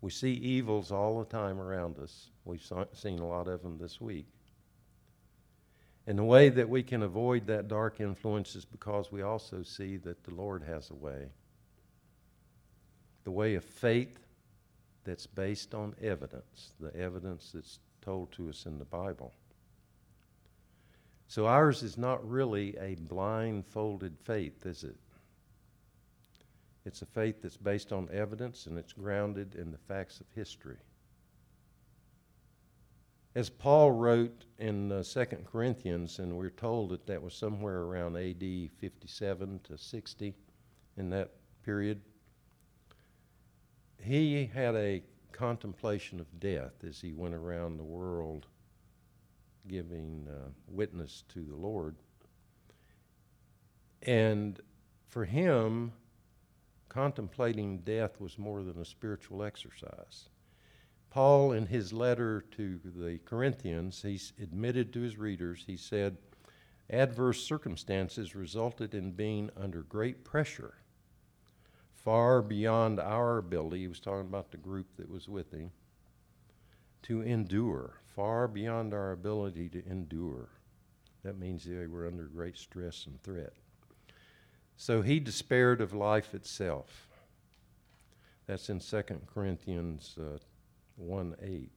We 0.00 0.10
see 0.10 0.32
evils 0.32 0.92
all 0.92 1.18
the 1.18 1.24
time 1.24 1.60
around 1.60 1.98
us. 1.98 2.30
We've 2.44 2.64
seen 2.92 3.18
a 3.18 3.26
lot 3.26 3.48
of 3.48 3.62
them 3.62 3.78
this 3.78 4.00
week. 4.00 4.28
And 6.06 6.18
the 6.18 6.24
way 6.24 6.48
that 6.48 6.68
we 6.68 6.82
can 6.82 7.02
avoid 7.02 7.46
that 7.46 7.68
dark 7.68 8.00
influence 8.00 8.54
is 8.54 8.64
because 8.64 9.10
we 9.10 9.22
also 9.22 9.62
see 9.62 9.96
that 9.98 10.24
the 10.24 10.34
Lord 10.34 10.62
has 10.62 10.90
a 10.90 10.94
way 10.94 11.28
the 13.28 13.32
way 13.32 13.56
of 13.56 13.62
faith 13.62 14.24
that's 15.04 15.26
based 15.26 15.74
on 15.74 15.94
evidence, 16.00 16.72
the 16.80 16.96
evidence 16.96 17.50
that's 17.52 17.78
told 18.00 18.32
to 18.32 18.48
us 18.48 18.64
in 18.64 18.78
the 18.78 18.86
Bible. 18.86 19.34
So 21.26 21.46
ours 21.46 21.82
is 21.82 21.98
not 21.98 22.26
really 22.26 22.74
a 22.78 22.94
blindfolded 22.94 24.16
faith, 24.18 24.64
is 24.64 24.82
it? 24.82 24.96
It's 26.86 27.02
a 27.02 27.04
faith 27.04 27.42
that's 27.42 27.58
based 27.58 27.92
on 27.92 28.08
evidence 28.10 28.64
and 28.64 28.78
it's 28.78 28.94
grounded 28.94 29.56
in 29.56 29.72
the 29.72 29.76
facts 29.76 30.20
of 30.20 30.26
history. 30.34 30.78
As 33.34 33.50
Paul 33.50 33.92
wrote 33.92 34.46
in 34.58 34.90
uh, 34.90 35.02
2 35.02 35.26
Corinthians, 35.52 36.18
and 36.18 36.34
we're 36.34 36.48
told 36.48 36.88
that 36.92 37.06
that 37.06 37.22
was 37.22 37.34
somewhere 37.34 37.82
around 37.82 38.16
AD 38.16 38.70
57 38.78 39.60
to 39.64 39.76
60 39.76 40.34
in 40.96 41.10
that 41.10 41.32
period, 41.62 42.00
he 44.00 44.46
had 44.46 44.74
a 44.74 45.02
contemplation 45.32 46.20
of 46.20 46.40
death 46.40 46.84
as 46.86 47.00
he 47.00 47.12
went 47.12 47.34
around 47.34 47.76
the 47.76 47.84
world 47.84 48.46
giving 49.68 50.26
uh, 50.28 50.48
witness 50.66 51.24
to 51.28 51.44
the 51.44 51.54
Lord. 51.54 51.96
And 54.02 54.58
for 55.08 55.24
him, 55.24 55.92
contemplating 56.88 57.78
death 57.80 58.20
was 58.20 58.38
more 58.38 58.62
than 58.62 58.78
a 58.78 58.84
spiritual 58.84 59.42
exercise. 59.42 60.30
Paul, 61.10 61.52
in 61.52 61.66
his 61.66 61.92
letter 61.92 62.44
to 62.52 62.80
the 62.84 63.18
Corinthians, 63.24 64.02
he 64.02 64.20
admitted 64.42 64.92
to 64.92 65.00
his 65.00 65.18
readers, 65.18 65.64
he 65.66 65.76
said, 65.76 66.16
adverse 66.90 67.42
circumstances 67.42 68.34
resulted 68.34 68.94
in 68.94 69.12
being 69.12 69.50
under 69.56 69.82
great 69.82 70.24
pressure 70.24 70.74
far 72.04 72.42
beyond 72.42 73.00
our 73.00 73.38
ability. 73.38 73.80
He 73.80 73.88
was 73.88 74.00
talking 74.00 74.28
about 74.28 74.50
the 74.50 74.56
group 74.56 74.86
that 74.96 75.10
was 75.10 75.28
with 75.28 75.52
him. 75.52 75.70
To 77.02 77.22
endure, 77.22 77.94
far 78.14 78.48
beyond 78.48 78.92
our 78.92 79.12
ability 79.12 79.68
to 79.70 79.86
endure. 79.86 80.48
That 81.22 81.38
means 81.38 81.64
they 81.64 81.86
were 81.86 82.06
under 82.06 82.24
great 82.24 82.56
stress 82.56 83.06
and 83.06 83.22
threat. 83.22 83.52
So 84.76 85.02
he 85.02 85.20
despaired 85.20 85.80
of 85.80 85.92
life 85.92 86.34
itself. 86.34 87.08
That's 88.46 88.70
in 88.70 88.80
2 88.80 89.02
Corinthians 89.32 90.16
uh, 90.18 90.38
1 90.96 91.36
8. 91.42 91.70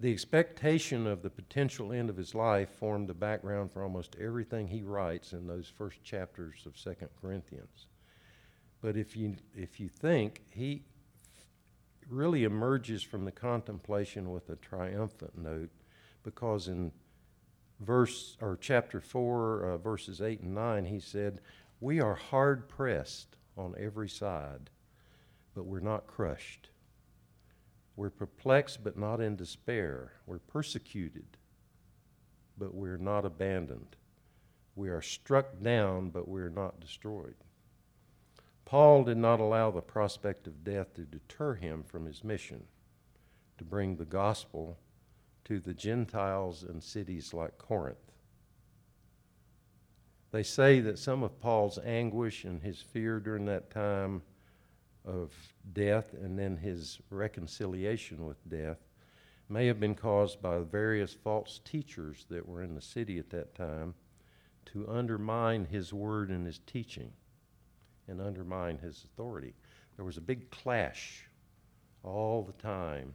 The 0.00 0.12
expectation 0.12 1.06
of 1.06 1.22
the 1.22 1.30
potential 1.30 1.92
end 1.92 2.10
of 2.10 2.16
his 2.16 2.34
life 2.34 2.68
formed 2.68 3.08
the 3.08 3.14
background 3.14 3.72
for 3.72 3.82
almost 3.82 4.16
everything 4.20 4.68
he 4.68 4.82
writes 4.82 5.32
in 5.32 5.46
those 5.46 5.68
first 5.68 6.02
chapters 6.04 6.66
of 6.66 6.76
2 6.76 6.94
Corinthians. 7.20 7.86
But 8.84 8.98
if 8.98 9.16
you, 9.16 9.36
if 9.56 9.80
you 9.80 9.88
think, 9.88 10.42
he 10.50 10.82
really 12.10 12.44
emerges 12.44 13.02
from 13.02 13.24
the 13.24 13.32
contemplation 13.32 14.30
with 14.30 14.50
a 14.50 14.56
triumphant 14.56 15.38
note 15.38 15.70
because 16.22 16.68
in 16.68 16.92
verse 17.80 18.36
or 18.42 18.58
chapter 18.60 19.00
4 19.00 19.64
uh, 19.64 19.78
verses 19.78 20.20
8 20.20 20.40
and 20.40 20.54
9 20.54 20.84
he 20.84 21.00
said 21.00 21.40
we 21.80 21.98
are 21.98 22.14
hard 22.14 22.68
pressed 22.68 23.38
on 23.56 23.74
every 23.78 24.08
side 24.08 24.68
but 25.54 25.64
we're 25.64 25.80
not 25.80 26.06
crushed. 26.06 26.68
We're 27.96 28.10
perplexed 28.10 28.84
but 28.84 28.98
not 28.98 29.18
in 29.18 29.34
despair. 29.34 30.12
We're 30.26 30.40
persecuted 30.40 31.38
but 32.58 32.74
we're 32.74 32.98
not 32.98 33.24
abandoned. 33.24 33.96
We 34.76 34.90
are 34.90 35.00
struck 35.00 35.62
down 35.62 36.10
but 36.10 36.28
we're 36.28 36.50
not 36.50 36.80
destroyed 36.80 37.43
Paul 38.64 39.04
did 39.04 39.18
not 39.18 39.40
allow 39.40 39.70
the 39.70 39.82
prospect 39.82 40.46
of 40.46 40.64
death 40.64 40.94
to 40.94 41.02
deter 41.02 41.54
him 41.54 41.82
from 41.82 42.06
his 42.06 42.24
mission 42.24 42.64
to 43.58 43.64
bring 43.64 43.96
the 43.96 44.04
gospel 44.04 44.78
to 45.44 45.60
the 45.60 45.74
Gentiles 45.74 46.64
in 46.64 46.80
cities 46.80 47.34
like 47.34 47.58
Corinth. 47.58 48.12
They 50.32 50.42
say 50.42 50.80
that 50.80 50.98
some 50.98 51.22
of 51.22 51.40
Paul's 51.40 51.78
anguish 51.84 52.44
and 52.44 52.62
his 52.62 52.80
fear 52.80 53.20
during 53.20 53.44
that 53.44 53.70
time 53.70 54.22
of 55.04 55.32
death 55.72 56.14
and 56.14 56.38
then 56.38 56.56
his 56.56 56.98
reconciliation 57.10 58.26
with 58.26 58.48
death 58.48 58.78
may 59.48 59.66
have 59.66 59.78
been 59.78 59.94
caused 59.94 60.40
by 60.40 60.58
various 60.58 61.12
false 61.12 61.60
teachers 61.64 62.24
that 62.30 62.48
were 62.48 62.62
in 62.62 62.74
the 62.74 62.80
city 62.80 63.18
at 63.18 63.30
that 63.30 63.54
time 63.54 63.94
to 64.64 64.88
undermine 64.88 65.66
his 65.66 65.92
word 65.92 66.30
and 66.30 66.46
his 66.46 66.58
teaching 66.66 67.12
and 68.08 68.20
undermine 68.20 68.78
his 68.78 69.04
authority. 69.04 69.54
There 69.96 70.04
was 70.04 70.16
a 70.16 70.22
big 70.22 70.50
clash 70.50 71.28
all 72.02 72.42
the 72.42 72.62
time 72.62 73.14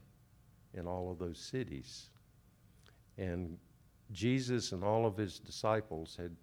in 0.74 0.88
all 0.88 1.12
of 1.12 1.20
those 1.20 1.40
cities. 1.40 2.10
And 3.18 3.58
Jesus 4.12 4.72
and 4.72 4.84
all 4.84 5.06
of 5.06 5.18
his 5.18 5.40
disciples 5.40 6.16
had 6.20 6.36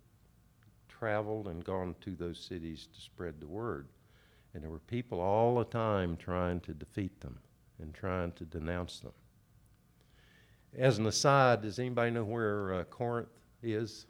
traveled 0.88 1.48
and 1.48 1.64
gone 1.64 1.94
to 2.00 2.14
those 2.14 2.38
cities 2.38 2.88
to 2.94 3.00
spread 3.00 3.40
the 3.40 3.46
word. 3.46 3.88
And 4.54 4.62
there 4.62 4.70
were 4.70 4.78
people 4.78 5.20
all 5.20 5.56
the 5.56 5.64
time 5.64 6.16
trying 6.16 6.60
to 6.60 6.72
defeat 6.72 7.20
them 7.20 7.38
and 7.80 7.92
trying 7.92 8.32
to 8.32 8.44
denounce 8.44 9.00
them. 9.00 9.12
As 10.78 10.98
an 10.98 11.06
aside, 11.06 11.62
does 11.62 11.78
anybody 11.78 12.10
know 12.10 12.24
where 12.24 12.74
uh, 12.74 12.84
Corinth 12.84 13.28
is? 13.62 14.06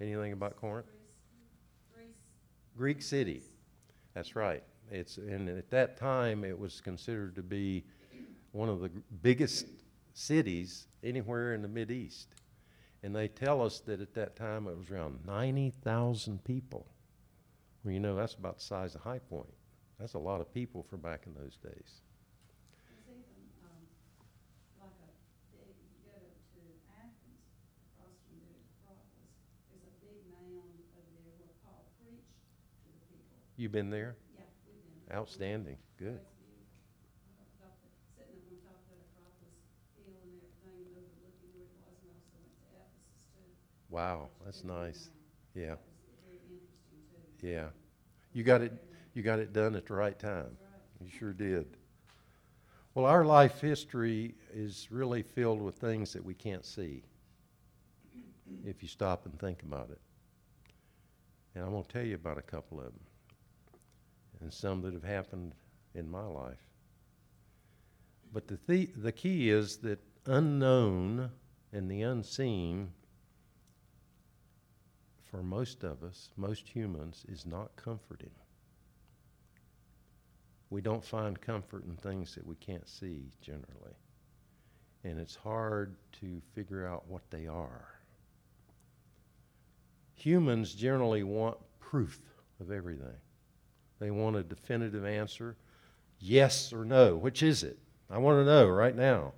Anything 0.00 0.32
about 0.32 0.56
Corinth? 0.56 0.86
Greek 2.76 3.02
city. 3.02 3.42
That's 4.14 4.36
right. 4.36 4.62
It's 4.90 5.16
and 5.16 5.48
at 5.48 5.70
that 5.70 5.96
time 5.96 6.44
it 6.44 6.58
was 6.58 6.80
considered 6.80 7.34
to 7.36 7.42
be 7.42 7.84
one 8.52 8.68
of 8.68 8.80
the 8.80 8.90
biggest 9.22 9.66
cities 10.12 10.86
anywhere 11.02 11.54
in 11.54 11.62
the 11.62 11.68
Mid 11.68 11.90
East. 11.90 12.28
And 13.02 13.16
they 13.16 13.26
tell 13.28 13.62
us 13.62 13.80
that 13.80 14.00
at 14.00 14.14
that 14.14 14.36
time 14.36 14.68
it 14.68 14.76
was 14.78 14.90
around 14.90 15.20
90,000 15.26 16.44
people. 16.44 16.86
Well, 17.82 17.92
you 17.92 17.98
know, 17.98 18.14
that's 18.14 18.34
about 18.34 18.58
the 18.58 18.64
size 18.64 18.94
of 18.94 19.00
High 19.00 19.18
Point. 19.18 19.52
That's 19.98 20.14
a 20.14 20.18
lot 20.18 20.40
of 20.40 20.52
people 20.54 20.84
for 20.88 20.96
back 20.96 21.24
in 21.26 21.34
those 21.34 21.56
days. 21.58 21.74
It's 21.74 23.08
even, 23.10 23.42
um, 23.66 23.82
like 24.78 24.94
a, 25.02 25.10
big- 25.50 25.74
you 25.82 25.98
go 26.06 26.14
to 26.14 26.62
Athens, 26.94 27.42
across 27.90 28.14
from 28.22 28.38
the 28.38 28.54
Acropolis, 28.86 29.34
there's 29.66 29.82
a 29.82 29.94
big 29.98 30.22
mound 30.30 30.78
over 30.94 31.10
there 31.26 31.34
where 31.42 31.54
Paul 31.66 31.90
preached 31.98 32.38
to 32.86 32.88
the 32.94 33.02
people. 33.10 33.41
You 33.56 33.68
been 33.68 33.90
there? 33.90 34.16
Yeah, 34.34 34.44
we've 34.64 34.80
been. 34.80 35.08
there. 35.08 35.18
Outstanding. 35.18 35.76
Good. 35.98 36.16
It's 36.16 36.32
beautiful. 36.40 36.72
I 37.28 37.44
got 37.60 37.76
the, 37.84 37.92
sitting 38.16 38.40
up 38.40 38.48
on 38.48 38.64
top 38.64 38.80
of 38.80 38.96
that 38.96 39.06
Acropolis 39.12 39.60
hill 40.00 40.16
and 40.24 40.32
everything, 40.40 40.80
and 40.88 40.96
overlooking 40.96 41.52
where 41.52 41.68
it 41.68 41.76
was, 41.84 42.00
and 42.00 42.16
also 42.16 42.32
went 42.40 42.56
to 42.56 42.68
Ephesus 42.80 43.20
too. 43.36 43.52
Wow, 43.92 44.32
that's 44.40 44.58
is 44.58 44.64
a 44.64 44.66
big 44.66 44.72
nice. 44.72 45.02
Yeah. 45.52 45.76
That 45.76 45.84
was 45.84 46.16
very 46.24 46.40
interesting 46.48 47.04
too. 47.12 47.44
Yeah. 47.44 47.68
You 48.32 48.42
got 48.42 48.64
it 48.64 48.72
you 49.12 49.22
got 49.22 49.38
it 49.38 49.52
done 49.52 49.76
at 49.76 49.84
the 49.84 49.94
right 49.94 50.18
time. 50.18 50.56
You 51.04 51.10
sure 51.10 51.32
did. 51.32 51.76
Well, 52.94 53.04
our 53.04 53.24
life 53.24 53.60
history 53.60 54.34
is 54.52 54.88
really 54.90 55.22
filled 55.22 55.60
with 55.60 55.76
things 55.76 56.12
that 56.14 56.24
we 56.24 56.32
can't 56.32 56.64
see 56.64 57.02
if 58.64 58.82
you 58.82 58.88
stop 58.88 59.26
and 59.26 59.38
think 59.38 59.62
about 59.62 59.90
it. 59.90 60.00
And 61.54 61.64
I'm 61.64 61.72
going 61.72 61.84
to 61.84 61.88
tell 61.88 62.04
you 62.04 62.14
about 62.14 62.38
a 62.38 62.42
couple 62.42 62.78
of 62.78 62.86
them 62.86 63.00
and 64.42 64.52
some 64.52 64.82
that 64.82 64.92
have 64.92 65.04
happened 65.04 65.54
in 65.94 66.10
my 66.10 66.24
life. 66.24 66.68
But 68.32 68.48
the, 68.48 68.58
the, 68.66 68.90
the 68.96 69.12
key 69.12 69.50
is 69.50 69.78
that 69.78 70.00
unknown 70.26 71.30
and 71.72 71.90
the 71.90 72.02
unseen 72.02 72.90
for 75.30 75.42
most 75.42 75.82
of 75.82 76.02
us, 76.02 76.30
most 76.36 76.68
humans, 76.68 77.24
is 77.28 77.46
not 77.46 77.74
comforting. 77.76 78.30
We 80.68 80.82
don't 80.82 81.04
find 81.04 81.40
comfort 81.40 81.84
in 81.86 81.96
things 81.96 82.34
that 82.34 82.46
we 82.46 82.54
can't 82.56 82.86
see 82.88 83.30
generally. 83.40 83.96
And 85.04 85.18
it's 85.18 85.34
hard 85.34 85.96
to 86.20 86.40
figure 86.54 86.86
out 86.86 87.08
what 87.08 87.22
they 87.30 87.46
are. 87.46 87.88
Humans 90.14 90.74
generally 90.74 91.22
want 91.22 91.56
proof 91.80 92.20
of 92.60 92.70
everything. 92.70 93.16
They 94.02 94.10
want 94.10 94.34
a 94.34 94.42
definitive 94.42 95.04
answer 95.04 95.54
yes 96.18 96.72
or 96.72 96.84
no. 96.84 97.14
Which 97.14 97.40
is 97.40 97.62
it? 97.62 97.78
I 98.10 98.18
want 98.18 98.40
to 98.40 98.44
know 98.44 98.66
right 98.66 98.96
now. 98.96 99.32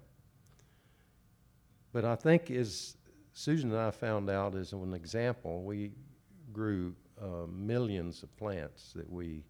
But 1.93 2.07
I 2.07 2.17
think, 2.17 2.51
as 2.51 2.97
Susan 3.35 3.73
and 3.73 3.79
I 3.79 3.91
found 3.91 4.31
out, 4.31 4.55
as 4.55 4.73
an 4.73 4.95
example, 4.95 5.65
we 5.65 5.93
grew 6.51 6.95
uh, 7.21 7.47
millions 7.47 8.23
of 8.23 8.35
plants 8.39 8.95
that 8.95 9.13
we 9.13 9.45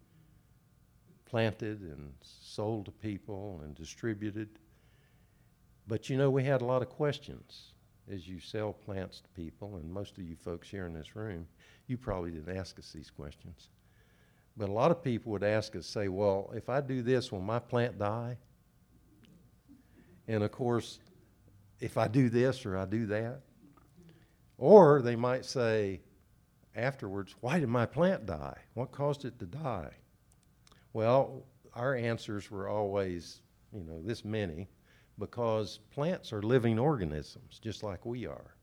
planted 1.23 1.79
and 1.79 2.11
sold 2.21 2.83
to 2.87 2.91
people 2.91 3.61
and 3.63 3.73
distributed. 3.73 4.49
But 5.87 6.09
you 6.09 6.17
know, 6.17 6.29
we 6.29 6.43
had 6.43 6.61
a 6.61 6.65
lot 6.65 6.81
of 6.81 6.89
questions 6.89 7.71
as 8.11 8.27
you 8.27 8.41
sell 8.41 8.73
plants 8.73 9.21
to 9.21 9.29
people, 9.29 9.77
and 9.77 9.89
most 9.89 10.17
of 10.17 10.25
you 10.25 10.35
folks 10.35 10.69
here 10.69 10.85
in 10.85 10.93
this 10.93 11.15
room, 11.15 11.47
you 11.87 11.97
probably 11.97 12.31
didn't 12.31 12.57
ask 12.57 12.77
us 12.77 12.91
these 12.91 13.09
questions. 13.09 13.69
But 14.57 14.69
a 14.69 14.71
lot 14.71 14.91
of 14.91 15.03
people 15.03 15.31
would 15.33 15.43
ask 15.43 15.75
us, 15.75 15.85
say, 15.85 16.07
well, 16.07 16.51
if 16.55 16.69
I 16.69 16.81
do 16.81 17.01
this, 17.01 17.31
will 17.31 17.41
my 17.41 17.59
plant 17.59 17.99
die? 17.99 18.37
And 20.27 20.43
of 20.43 20.51
course, 20.51 20.99
if 21.79 21.97
I 21.97 22.07
do 22.07 22.29
this 22.29 22.65
or 22.65 22.77
I 22.77 22.85
do 22.85 23.05
that. 23.07 23.41
Or 24.57 25.01
they 25.01 25.15
might 25.15 25.45
say 25.45 26.01
afterwards, 26.75 27.35
why 27.41 27.59
did 27.59 27.69
my 27.69 27.85
plant 27.85 28.25
die? 28.25 28.57
What 28.73 28.91
caused 28.91 29.25
it 29.25 29.37
to 29.39 29.45
die? 29.45 29.91
Well, 30.93 31.43
our 31.73 31.95
answers 31.95 32.49
were 32.49 32.69
always, 32.69 33.41
you 33.73 33.83
know, 33.83 34.01
this 34.01 34.23
many, 34.23 34.69
because 35.19 35.79
plants 35.91 36.31
are 36.31 36.41
living 36.41 36.79
organisms, 36.79 37.59
just 37.59 37.83
like 37.83 38.05
we 38.05 38.25
are. 38.25 38.55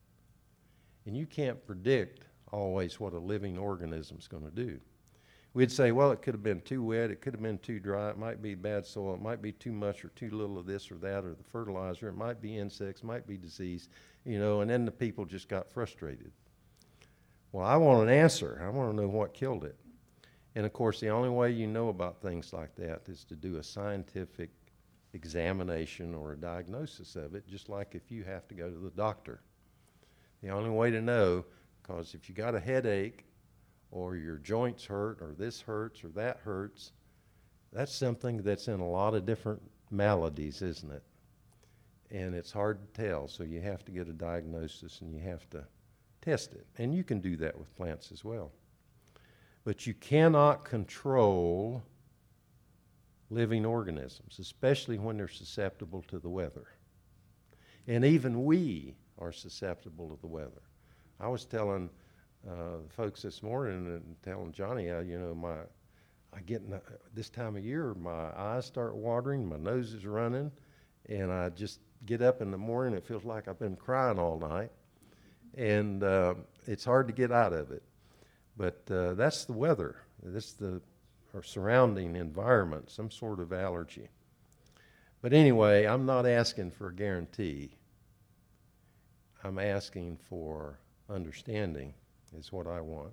And 1.04 1.16
you 1.16 1.26
can't 1.26 1.64
predict 1.66 2.24
always 2.50 2.98
what 2.98 3.12
a 3.12 3.18
living 3.18 3.58
organism 3.58 4.16
is 4.18 4.28
going 4.28 4.44
to 4.44 4.50
do. 4.50 4.80
We'd 5.54 5.70
say, 5.70 5.92
well, 5.92 6.12
it 6.12 6.22
could 6.22 6.34
have 6.34 6.42
been 6.42 6.62
too 6.62 6.82
wet, 6.82 7.10
it 7.10 7.20
could 7.20 7.34
have 7.34 7.42
been 7.42 7.58
too 7.58 7.78
dry, 7.78 8.08
it 8.08 8.16
might 8.16 8.40
be 8.40 8.54
bad 8.54 8.86
soil, 8.86 9.14
it 9.14 9.20
might 9.20 9.42
be 9.42 9.52
too 9.52 9.72
much 9.72 10.02
or 10.02 10.08
too 10.10 10.30
little 10.30 10.58
of 10.58 10.64
this 10.64 10.90
or 10.90 10.94
that, 10.96 11.24
or 11.24 11.34
the 11.34 11.44
fertilizer, 11.44 12.08
it 12.08 12.16
might 12.16 12.40
be 12.40 12.56
insects, 12.56 13.04
might 13.04 13.26
be 13.26 13.36
disease, 13.36 13.90
you 14.24 14.38
know, 14.38 14.62
and 14.62 14.70
then 14.70 14.86
the 14.86 14.90
people 14.90 15.26
just 15.26 15.48
got 15.48 15.70
frustrated. 15.70 16.32
Well, 17.52 17.66
I 17.66 17.76
want 17.76 18.08
an 18.08 18.14
answer. 18.14 18.62
I 18.64 18.70
want 18.70 18.90
to 18.90 18.96
know 18.96 19.08
what 19.08 19.34
killed 19.34 19.64
it. 19.64 19.76
And 20.54 20.64
of 20.64 20.72
course, 20.72 21.00
the 21.00 21.10
only 21.10 21.28
way 21.28 21.50
you 21.50 21.66
know 21.66 21.90
about 21.90 22.22
things 22.22 22.54
like 22.54 22.74
that 22.76 23.02
is 23.06 23.24
to 23.24 23.36
do 23.36 23.56
a 23.56 23.62
scientific 23.62 24.50
examination 25.12 26.14
or 26.14 26.32
a 26.32 26.36
diagnosis 26.36 27.14
of 27.14 27.34
it, 27.34 27.46
just 27.46 27.68
like 27.68 27.94
if 27.94 28.10
you 28.10 28.24
have 28.24 28.48
to 28.48 28.54
go 28.54 28.70
to 28.70 28.78
the 28.78 28.90
doctor. 28.90 29.40
The 30.42 30.48
only 30.48 30.70
way 30.70 30.90
to 30.90 31.02
know, 31.02 31.44
because 31.82 32.14
if 32.14 32.28
you 32.28 32.34
got 32.34 32.54
a 32.54 32.60
headache 32.60 33.26
or 33.92 34.16
your 34.16 34.38
joints 34.38 34.86
hurt 34.86 35.18
or 35.20 35.34
this 35.38 35.60
hurts 35.60 36.02
or 36.02 36.08
that 36.08 36.38
hurts, 36.38 36.92
that's 37.72 37.94
something 37.94 38.42
that's 38.42 38.66
in 38.66 38.80
a 38.80 38.88
lot 38.88 39.14
of 39.14 39.26
different 39.26 39.62
maladies, 39.90 40.62
isn't 40.62 40.90
it? 40.90 41.04
And 42.10 42.34
it's 42.34 42.50
hard 42.50 42.80
to 42.80 43.02
tell, 43.02 43.28
so 43.28 43.44
you 43.44 43.60
have 43.60 43.84
to 43.84 43.92
get 43.92 44.08
a 44.08 44.12
diagnosis 44.12 45.00
and 45.00 45.12
you 45.14 45.20
have 45.20 45.48
to 45.50 45.64
test 46.22 46.52
it. 46.52 46.66
And 46.78 46.94
you 46.94 47.04
can 47.04 47.20
do 47.20 47.36
that 47.36 47.56
with 47.58 47.74
plants 47.76 48.10
as 48.12 48.24
well. 48.24 48.50
But 49.64 49.86
you 49.86 49.94
cannot 49.94 50.64
control 50.64 51.82
living 53.30 53.64
organisms, 53.64 54.38
especially 54.38 54.98
when 54.98 55.16
they're 55.16 55.28
susceptible 55.28 56.02
to 56.08 56.18
the 56.18 56.28
weather. 56.28 56.66
And 57.86 58.04
even 58.04 58.44
we 58.44 58.94
are 59.18 59.32
susceptible 59.32 60.08
to 60.08 60.20
the 60.20 60.26
weather. 60.26 60.62
I 61.20 61.28
was 61.28 61.44
telling 61.44 61.88
uh, 62.48 62.78
folks 62.88 63.22
this 63.22 63.42
morning 63.42 63.86
and 63.86 64.16
telling 64.22 64.52
Johnny, 64.52 64.90
uh, 64.90 65.00
you 65.00 65.18
know, 65.18 65.34
my 65.34 65.56
I 66.34 66.40
get 66.40 66.62
in, 66.62 66.80
this 67.14 67.28
time 67.28 67.56
of 67.56 67.64
year, 67.64 67.94
my 67.94 68.30
eyes 68.36 68.64
start 68.64 68.94
watering, 68.94 69.48
my 69.48 69.58
nose 69.58 69.92
is 69.92 70.06
running, 70.06 70.50
and 71.08 71.30
I 71.30 71.50
just 71.50 71.80
get 72.06 72.22
up 72.22 72.40
in 72.40 72.50
the 72.50 72.58
morning. 72.58 72.94
It 72.94 73.06
feels 73.06 73.24
like 73.24 73.48
I've 73.48 73.58
been 73.58 73.76
crying 73.76 74.18
all 74.18 74.38
night, 74.38 74.70
and 75.54 76.02
uh, 76.02 76.34
it's 76.66 76.84
hard 76.84 77.06
to 77.08 77.12
get 77.12 77.30
out 77.30 77.52
of 77.52 77.70
it. 77.70 77.82
But 78.56 78.82
uh, 78.90 79.14
that's 79.14 79.44
the 79.44 79.52
weather. 79.52 79.96
That's 80.22 80.52
the 80.52 80.80
our 81.34 81.42
surrounding 81.42 82.16
environment, 82.16 82.90
some 82.90 83.10
sort 83.10 83.40
of 83.40 83.52
allergy. 83.52 84.08
But 85.22 85.32
anyway, 85.32 85.86
I'm 85.86 86.04
not 86.04 86.26
asking 86.26 86.72
for 86.72 86.88
a 86.88 86.94
guarantee. 86.94 87.76
I'm 89.42 89.58
asking 89.58 90.18
for 90.28 90.78
understanding, 91.08 91.94
is 92.38 92.52
what 92.52 92.66
I 92.66 92.80
want. 92.80 93.12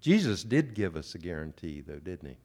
Jesus 0.00 0.44
did 0.44 0.74
give 0.74 0.96
us 0.96 1.14
a 1.14 1.18
guarantee, 1.18 1.80
though, 1.80 1.98
didn't 1.98 2.30
he? 2.30 2.36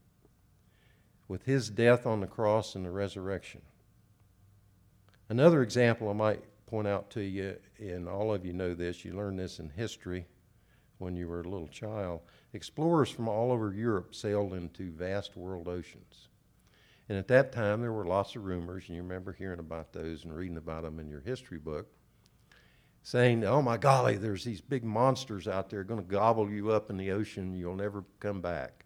With 1.28 1.46
his 1.46 1.70
death 1.70 2.06
on 2.06 2.20
the 2.20 2.28
cross 2.28 2.76
and 2.76 2.86
the 2.86 2.92
resurrection. 2.92 3.62
Another 5.30 5.62
example 5.62 6.10
I 6.10 6.14
might 6.14 6.44
point 6.66 6.88
out 6.88 7.10
to 7.12 7.22
you, 7.22 7.56
and 7.80 8.08
all 8.08 8.34
of 8.34 8.46
you 8.46 8.54
know 8.54 8.74
this, 8.74 9.06
you 9.06 9.14
learned 9.14 9.40
this 9.40 9.60
in 9.60 9.70
history 9.70 10.26
when 10.98 11.16
you 11.16 11.28
were 11.28 11.42
a 11.42 11.48
little 11.48 11.68
child. 11.68 12.22
Explorers 12.54 13.10
from 13.10 13.28
all 13.28 13.52
over 13.52 13.74
Europe 13.74 14.16
sailed 14.16 14.54
into 14.54 14.92
vast 14.92 15.38
world 15.38 15.68
oceans. 15.68 16.30
And 17.10 17.18
at 17.18 17.28
that 17.28 17.52
time, 17.52 17.82
there 17.82 17.92
were 17.92 18.06
lots 18.06 18.36
of 18.36 18.46
rumors, 18.46 18.86
and 18.88 18.96
you 18.96 19.04
remember 19.04 19.34
hearing 19.34 19.60
about 19.60 19.94
those 19.94 20.24
and 20.24 20.36
reading 20.36 20.58
about 20.58 20.84
them 20.84 21.00
in 21.00 21.10
your 21.10 21.20
history 21.20 21.60
book, 21.60 21.93
saying, 23.04 23.44
oh 23.44 23.62
my 23.62 23.78
golly, 23.78 24.16
there's 24.16 24.46
these 24.46 24.62
big 24.62 24.84
monsters 24.84 25.48
out 25.48 25.70
there 25.70 25.84
going 25.84 26.00
to 26.00 26.08
gobble 26.08 26.50
you 26.50 26.72
up 26.72 26.90
in 26.90 26.98
the 26.98 27.12
ocean, 27.12 27.54
you'll 27.54 27.76
never 27.76 28.06
come 28.20 28.42
back. 28.42 28.86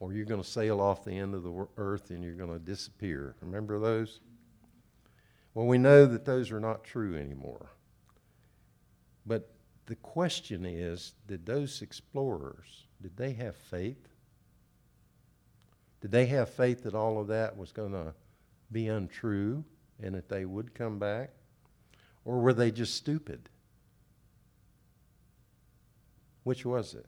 Or 0.00 0.12
you're 0.12 0.24
going 0.24 0.42
to 0.42 0.48
sail 0.48 0.80
off 0.80 1.04
the 1.04 1.18
end 1.18 1.34
of 1.34 1.42
the 1.42 1.66
earth 1.76 2.10
and 2.10 2.22
you're 2.22 2.34
going 2.34 2.52
to 2.52 2.60
disappear. 2.60 3.34
Remember 3.40 3.80
those? 3.80 4.20
Well, 5.54 5.66
we 5.66 5.76
know 5.76 6.06
that 6.06 6.24
those 6.24 6.52
are 6.52 6.60
not 6.60 6.84
true 6.84 7.16
anymore. 7.16 7.70
But 9.26 9.50
the 9.86 9.96
question 9.96 10.64
is, 10.64 11.14
did 11.26 11.44
those 11.44 11.82
explorers, 11.82 12.86
did 13.02 13.16
they 13.16 13.32
have 13.32 13.56
faith? 13.56 14.08
Did 16.00 16.12
they 16.12 16.26
have 16.26 16.48
faith 16.48 16.84
that 16.84 16.94
all 16.94 17.20
of 17.20 17.26
that 17.26 17.56
was 17.56 17.72
going 17.72 17.90
to 17.90 18.14
be 18.70 18.86
untrue 18.86 19.64
and 20.00 20.14
that 20.14 20.28
they 20.28 20.44
would 20.44 20.74
come 20.74 21.00
back? 21.00 21.30
Or 22.24 22.40
were 22.40 22.52
they 22.52 22.70
just 22.70 22.94
stupid? 22.94 23.48
Which 26.44 26.64
was 26.64 26.94
it? 26.94 27.06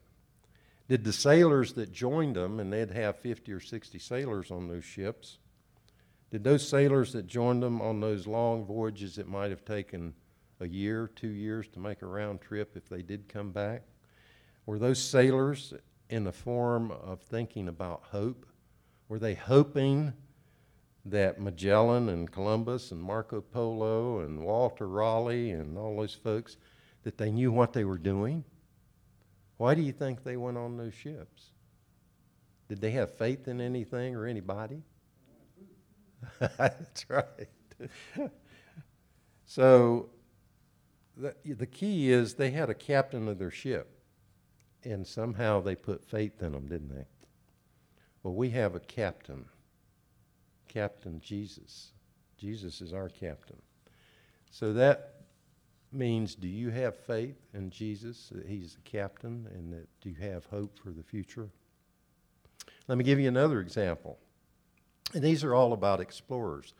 Did 0.87 1.03
the 1.03 1.13
sailors 1.13 1.73
that 1.73 1.91
joined 1.91 2.35
them, 2.35 2.59
and 2.59 2.73
they'd 2.73 2.91
have 2.91 3.17
50 3.17 3.51
or 3.53 3.59
60 3.59 3.97
sailors 3.99 4.51
on 4.51 4.67
those 4.67 4.83
ships, 4.83 5.37
did 6.31 6.43
those 6.43 6.67
sailors 6.67 7.13
that 7.13 7.27
joined 7.27 7.61
them 7.61 7.81
on 7.81 7.99
those 7.99 8.27
long 8.27 8.65
voyages 8.65 9.15
that 9.15 9.27
might 9.27 9.51
have 9.51 9.65
taken 9.65 10.13
a 10.59 10.67
year, 10.67 11.09
two 11.15 11.29
years 11.29 11.67
to 11.69 11.79
make 11.79 12.01
a 12.01 12.05
round 12.05 12.39
trip 12.39 12.77
if 12.77 12.87
they 12.87 13.01
did 13.01 13.27
come 13.27 13.51
back, 13.51 13.83
were 14.65 14.79
those 14.79 15.01
sailors 15.03 15.73
in 16.09 16.23
the 16.23 16.31
form 16.31 16.91
of 16.91 17.21
thinking 17.21 17.67
about 17.67 18.03
hope? 18.11 18.45
Were 19.09 19.19
they 19.19 19.33
hoping 19.33 20.13
that 21.05 21.39
Magellan 21.39 22.09
and 22.09 22.31
Columbus 22.31 22.91
and 22.91 23.01
Marco 23.01 23.41
Polo 23.41 24.19
and 24.19 24.43
Walter 24.43 24.87
Raleigh 24.87 25.51
and 25.51 25.77
all 25.77 25.97
those 25.97 26.13
folks 26.13 26.57
that 27.03 27.17
they 27.17 27.31
knew 27.31 27.51
what 27.51 27.73
they 27.73 27.83
were 27.83 27.97
doing? 27.97 28.43
Why 29.57 29.75
do 29.75 29.81
you 29.81 29.91
think 29.91 30.23
they 30.23 30.37
went 30.37 30.57
on 30.57 30.77
those 30.77 30.93
ships? 30.93 31.51
Did 32.69 32.81
they 32.81 32.91
have 32.91 33.17
faith 33.17 33.47
in 33.47 33.59
anything 33.59 34.15
or 34.15 34.25
anybody? 34.25 34.83
That's 36.39 37.09
right. 37.09 37.49
so 39.45 40.09
the, 41.17 41.35
the 41.45 41.65
key 41.65 42.11
is 42.11 42.33
they 42.35 42.51
had 42.51 42.69
a 42.69 42.73
captain 42.73 43.27
of 43.27 43.39
their 43.39 43.51
ship, 43.51 43.99
and 44.83 45.05
somehow 45.05 45.61
they 45.61 45.75
put 45.75 46.03
faith 46.03 46.41
in 46.41 46.53
them, 46.53 46.67
didn't 46.67 46.95
they? 46.95 47.05
Well, 48.23 48.33
we 48.33 48.51
have 48.51 48.75
a 48.75 48.79
captain, 48.79 49.45
Captain 50.71 51.19
Jesus. 51.19 51.91
Jesus 52.37 52.81
is 52.81 52.93
our 52.93 53.09
captain. 53.09 53.61
So 54.49 54.73
that 54.73 55.15
means 55.91 56.33
do 56.35 56.47
you 56.47 56.69
have 56.69 56.95
faith 56.95 57.35
in 57.53 57.69
Jesus, 57.69 58.29
that 58.31 58.47
He's 58.47 58.75
the 58.75 58.81
captain, 58.89 59.47
and 59.53 59.73
that 59.73 59.87
do 59.99 60.09
you 60.09 60.15
have 60.21 60.45
hope 60.45 60.79
for 60.79 60.91
the 60.91 61.03
future? 61.03 61.49
Let 62.87 62.97
me 62.97 63.03
give 63.03 63.19
you 63.19 63.27
another 63.27 63.59
example. 63.59 64.17
And 65.13 65.21
these 65.21 65.43
are 65.43 65.53
all 65.53 65.73
about 65.73 65.99
explorers. 65.99 66.73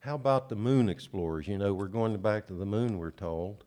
How 0.00 0.14
about 0.14 0.48
the 0.48 0.56
moon 0.56 0.88
explorers? 0.88 1.46
You 1.46 1.58
know, 1.58 1.74
we're 1.74 1.88
going 1.88 2.16
back 2.16 2.46
to 2.46 2.54
the 2.54 2.64
moon, 2.64 2.98
we're 2.98 3.10
told. 3.10 3.64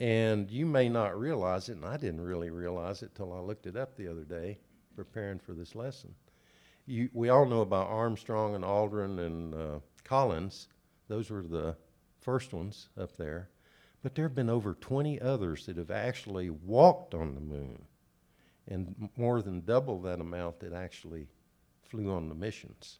And 0.00 0.50
you 0.50 0.66
may 0.66 0.88
not 0.88 1.18
realize 1.18 1.68
it, 1.68 1.76
and 1.76 1.84
I 1.84 1.96
didn't 1.96 2.20
really 2.20 2.50
realize 2.50 3.02
it 3.02 3.14
till 3.14 3.32
I 3.32 3.38
looked 3.38 3.66
it 3.66 3.76
up 3.76 3.96
the 3.96 4.08
other 4.08 4.24
day, 4.24 4.58
preparing 4.96 5.38
for 5.38 5.52
this 5.54 5.74
lesson. 5.74 6.14
You, 6.86 7.08
we 7.12 7.28
all 7.28 7.46
know 7.46 7.60
about 7.60 7.88
Armstrong 7.88 8.54
and 8.54 8.64
Aldrin 8.64 9.18
and 9.18 9.54
uh, 9.54 9.78
Collins. 10.04 10.68
Those 11.08 11.30
were 11.30 11.42
the 11.42 11.76
first 12.20 12.52
ones 12.52 12.88
up 12.98 13.16
there. 13.16 13.50
But 14.02 14.14
there 14.14 14.24
have 14.24 14.34
been 14.34 14.50
over 14.50 14.74
20 14.74 15.20
others 15.20 15.66
that 15.66 15.76
have 15.76 15.92
actually 15.92 16.50
walked 16.50 17.14
on 17.14 17.34
the 17.34 17.40
moon, 17.40 17.84
and 18.66 19.08
more 19.16 19.42
than 19.42 19.64
double 19.64 20.00
that 20.02 20.20
amount 20.20 20.58
that 20.60 20.72
actually 20.72 21.28
flew 21.88 22.10
on 22.10 22.28
the 22.28 22.34
missions. 22.34 22.98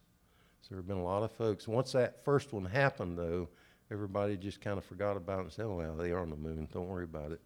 So 0.61 0.69
there 0.71 0.79
have 0.79 0.87
been 0.87 0.99
a 0.99 1.05
lot 1.05 1.25
of 1.25 1.33
folks. 1.33 1.67
Once 1.67 1.91
that 1.93 2.25
first 2.25 2.53
one 2.53 2.65
happened, 2.65 3.19
though, 3.19 3.49
everybody 3.91 4.37
just 4.37 4.61
kind 4.61 4.79
of 4.79 4.85
forgot 4.85 5.17
about 5.17 5.41
it 5.41 5.43
and 5.43 5.53
said, 5.53 5.65
"Oh, 5.65 5.75
well, 5.75 5.97
they 5.97 6.13
are 6.13 6.21
on 6.21 6.31
the 6.31 6.37
moon. 6.37 6.69
Don't 6.73 6.89
worry 6.89 7.05
about 7.05 7.33
it. 7.33 7.41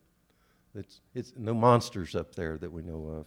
It's 0.75 1.01
it's 1.15 1.33
no 1.35 1.55
monsters 1.55 2.15
up 2.15 2.35
there 2.35 2.59
that 2.59 2.71
we 2.71 2.83
know 2.83 3.07
of." 3.07 3.27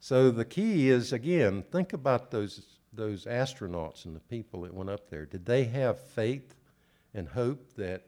So 0.00 0.30
the 0.30 0.44
key 0.44 0.88
is 0.88 1.12
again, 1.12 1.64
think 1.70 1.92
about 1.92 2.30
those 2.30 2.78
those 2.92 3.26
astronauts 3.26 4.06
and 4.06 4.16
the 4.16 4.20
people 4.20 4.62
that 4.62 4.72
went 4.74 4.90
up 4.90 5.10
there. 5.10 5.26
Did 5.26 5.44
they 5.44 5.64
have 5.64 6.00
faith 6.00 6.54
and 7.14 7.28
hope 7.28 7.74
that 7.76 8.02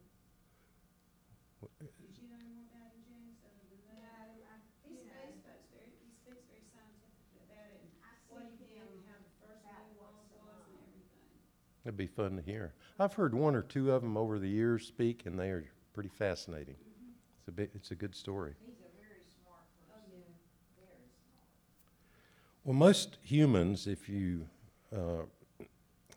Did 2.00 2.18
you 2.18 2.28
know 2.28 2.40
more 2.48 2.64
about 2.66 2.90
him, 2.90 3.00
James, 3.06 3.38
other 3.46 3.64
than 3.70 3.84
No, 3.88 4.02
that? 4.02 4.28
I, 4.46 4.56
He 4.84 4.96
you 4.96 5.06
know, 5.06 5.14
speaks, 5.16 5.42
folks, 5.44 5.68
very, 5.72 5.92
he 6.00 6.12
speaks 6.14 6.44
very 6.46 6.64
scientifically 6.74 7.40
about 7.46 7.70
it, 7.72 7.80
and 7.82 7.92
I 8.02 8.14
what 8.28 8.46
he 8.46 8.58
see 8.58 8.66
did, 8.66 8.88
and 8.90 9.00
him 9.00 9.06
how 9.06 9.18
the 9.20 9.32
first 9.40 9.64
about 9.66 9.86
moon 9.86 9.94
walk 9.96 10.16
once 10.18 10.32
a 10.34 10.40
was 10.42 10.66
and 10.66 10.76
month. 10.76 10.80
everything. 10.80 11.40
It'd 11.84 11.98
be 11.98 12.08
fun 12.08 12.36
to 12.36 12.42
hear. 12.44 12.74
I've 13.00 13.14
heard 13.14 13.34
one 13.34 13.56
or 13.56 13.64
two 13.64 13.92
of 13.92 14.02
them 14.04 14.16
over 14.16 14.38
the 14.38 14.48
years 14.48 14.86
speak, 14.86 15.26
and 15.26 15.40
they 15.40 15.50
are 15.50 15.66
pretty 15.94 16.10
fascinating. 16.10 16.76
It's 17.40 17.48
a 17.48 17.52
bit, 17.52 17.72
it's 17.74 17.92
a 17.92 17.96
good 17.96 18.16
story. 18.16 18.54
he's 18.66 18.76
a 18.76 19.02
very 19.02 19.24
smart 19.42 19.66
Oh, 19.90 19.96
person, 19.96 20.22
very 20.78 21.10
smart. 21.26 21.48
Well, 22.64 22.76
most 22.76 23.18
humans, 23.24 23.88
if 23.88 24.08
you 24.08 24.48
uh, 24.96 25.24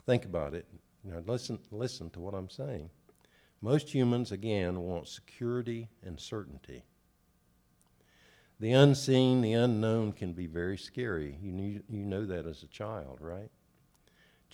think 0.04 0.26
about 0.26 0.52
it, 0.54 0.66
now 1.02 1.22
listen, 1.26 1.58
listen 1.70 2.10
to 2.10 2.20
what 2.20 2.34
I'm 2.34 2.50
saying. 2.50 2.90
Most 3.62 3.94
humans, 3.94 4.32
again, 4.32 4.80
want 4.80 5.08
security 5.08 5.88
and 6.02 6.20
certainty. 6.20 6.84
The 8.60 8.72
unseen, 8.72 9.40
the 9.40 9.54
unknown 9.54 10.12
can 10.12 10.34
be 10.34 10.46
very 10.46 10.76
scary. 10.76 11.38
You, 11.42 11.52
knew, 11.52 11.82
you 11.88 12.04
know 12.04 12.26
that 12.26 12.46
as 12.46 12.62
a 12.62 12.66
child, 12.66 13.18
right? 13.20 13.50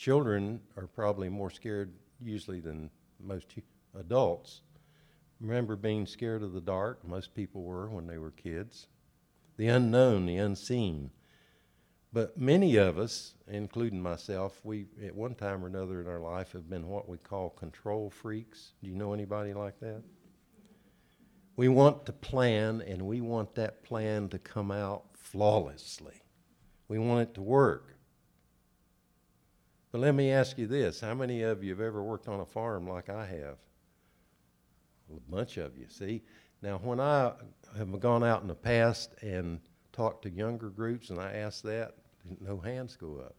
Children 0.00 0.62
are 0.78 0.86
probably 0.86 1.28
more 1.28 1.50
scared 1.50 1.92
usually 2.22 2.60
than 2.60 2.88
most 3.22 3.52
adults. 3.98 4.62
Remember 5.42 5.76
being 5.76 6.06
scared 6.06 6.42
of 6.42 6.54
the 6.54 6.60
dark? 6.62 7.06
Most 7.06 7.34
people 7.34 7.64
were 7.64 7.90
when 7.90 8.06
they 8.06 8.16
were 8.16 8.30
kids. 8.30 8.86
The 9.58 9.66
unknown, 9.66 10.24
the 10.24 10.38
unseen. 10.38 11.10
But 12.14 12.38
many 12.38 12.76
of 12.76 12.98
us, 12.98 13.34
including 13.46 14.00
myself, 14.00 14.58
we 14.64 14.86
at 15.04 15.14
one 15.14 15.34
time 15.34 15.62
or 15.62 15.66
another 15.66 16.00
in 16.00 16.08
our 16.08 16.18
life 16.18 16.52
have 16.52 16.70
been 16.70 16.88
what 16.88 17.06
we 17.06 17.18
call 17.18 17.50
control 17.50 18.08
freaks. 18.08 18.72
Do 18.80 18.88
you 18.88 18.94
know 18.94 19.12
anybody 19.12 19.52
like 19.52 19.80
that? 19.80 20.02
We 21.56 21.68
want 21.68 22.06
to 22.06 22.12
plan 22.14 22.80
and 22.86 23.02
we 23.02 23.20
want 23.20 23.54
that 23.56 23.84
plan 23.84 24.30
to 24.30 24.38
come 24.38 24.70
out 24.70 25.04
flawlessly. 25.12 26.22
We 26.88 26.98
want 26.98 27.20
it 27.20 27.34
to 27.34 27.42
work. 27.42 27.99
But 29.92 30.00
let 30.00 30.14
me 30.14 30.30
ask 30.30 30.58
you 30.58 30.66
this 30.66 31.00
how 31.00 31.14
many 31.14 31.42
of 31.42 31.64
you 31.64 31.70
have 31.70 31.80
ever 31.80 32.02
worked 32.02 32.28
on 32.28 32.40
a 32.40 32.46
farm 32.46 32.88
like 32.88 33.08
I 33.08 33.26
have? 33.26 33.58
A 35.14 35.20
bunch 35.30 35.56
of 35.56 35.76
you, 35.76 35.86
see? 35.88 36.22
Now, 36.62 36.78
when 36.78 37.00
I 37.00 37.32
have 37.76 37.98
gone 38.00 38.22
out 38.22 38.42
in 38.42 38.48
the 38.48 38.54
past 38.54 39.14
and 39.22 39.60
talked 39.92 40.22
to 40.22 40.30
younger 40.30 40.68
groups 40.68 41.10
and 41.10 41.18
I 41.18 41.32
ask 41.32 41.62
that, 41.64 41.94
no 42.40 42.58
hands 42.58 42.96
go 42.96 43.18
up. 43.18 43.34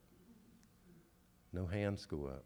no 1.53 1.65
hands 1.65 2.05
go 2.05 2.25
up. 2.25 2.43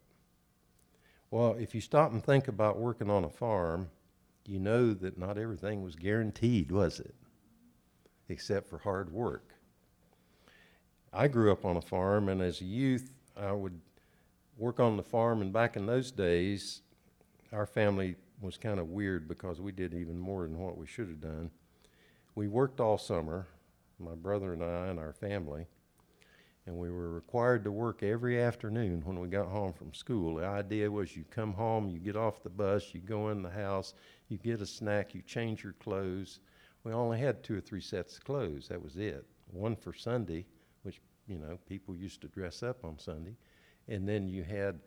Well, 1.30 1.54
if 1.58 1.74
you 1.74 1.80
stop 1.80 2.12
and 2.12 2.22
think 2.24 2.48
about 2.48 2.78
working 2.78 3.10
on 3.10 3.24
a 3.24 3.30
farm, 3.30 3.90
you 4.44 4.60
know 4.60 4.94
that 4.94 5.18
not 5.18 5.38
everything 5.38 5.82
was 5.82 5.96
guaranteed, 5.96 6.70
was 6.70 7.00
it? 7.00 7.14
Except 8.28 8.68
for 8.68 8.78
hard 8.78 9.12
work. 9.12 9.54
I 11.12 11.28
grew 11.28 11.50
up 11.50 11.64
on 11.64 11.76
a 11.76 11.82
farm, 11.82 12.28
and 12.28 12.40
as 12.42 12.60
a 12.60 12.64
youth, 12.64 13.10
I 13.36 13.52
would 13.52 13.80
work 14.56 14.80
on 14.80 14.96
the 14.96 15.02
farm. 15.02 15.42
And 15.42 15.52
back 15.52 15.76
in 15.76 15.86
those 15.86 16.10
days, 16.10 16.82
our 17.52 17.66
family 17.66 18.16
was 18.40 18.56
kind 18.56 18.78
of 18.78 18.88
weird 18.88 19.28
because 19.28 19.60
we 19.60 19.72
did 19.72 19.94
even 19.94 20.18
more 20.18 20.42
than 20.42 20.58
what 20.58 20.76
we 20.76 20.86
should 20.86 21.08
have 21.08 21.20
done. 21.20 21.50
We 22.34 22.48
worked 22.48 22.80
all 22.80 22.98
summer, 22.98 23.46
my 23.98 24.14
brother 24.14 24.52
and 24.52 24.62
I 24.62 24.88
and 24.88 24.98
our 24.98 25.14
family, 25.14 25.66
and 26.66 26.76
we 26.76 26.90
were 26.90 27.10
required 27.10 27.64
to 27.64 27.72
work 27.72 28.02
every 28.02 28.42
afternoon 28.42 29.02
when 29.04 29.20
we 29.20 29.28
got 29.28 29.46
home 29.46 29.72
from 29.72 29.94
school. 29.94 30.36
The 30.36 30.44
idea 30.44 30.90
was 30.90 31.16
you 31.16 31.24
come 31.30 31.54
home, 31.54 31.88
you 31.88 31.98
get 31.98 32.16
off 32.16 32.42
the 32.42 32.50
bus, 32.50 32.92
you 32.92 33.00
go 33.00 33.30
in 33.30 33.42
the 33.42 33.50
house, 33.50 33.94
you 34.28 34.36
get 34.36 34.60
a 34.60 34.66
snack, 34.66 35.14
you 35.14 35.22
change 35.22 35.62
your 35.62 35.74
clothes. 35.74 36.40
We 36.84 36.92
only 36.92 37.18
had 37.18 37.42
two 37.42 37.56
or 37.56 37.60
three 37.60 37.80
sets 37.80 38.18
of 38.18 38.24
clothes. 38.24 38.68
That 38.68 38.82
was 38.82 38.96
it. 38.96 39.24
One 39.50 39.76
for 39.76 39.92
Sunday, 39.92 40.44
which, 40.82 41.00
you 41.26 41.38
know, 41.38 41.58
people 41.68 41.96
used 41.96 42.20
to 42.20 42.28
dress 42.28 42.62
up 42.62 42.84
on 42.84 42.98
Sunday. 42.98 43.36
And 43.88 44.08
then 44.08 44.28
you 44.28 44.42
had 44.42 44.80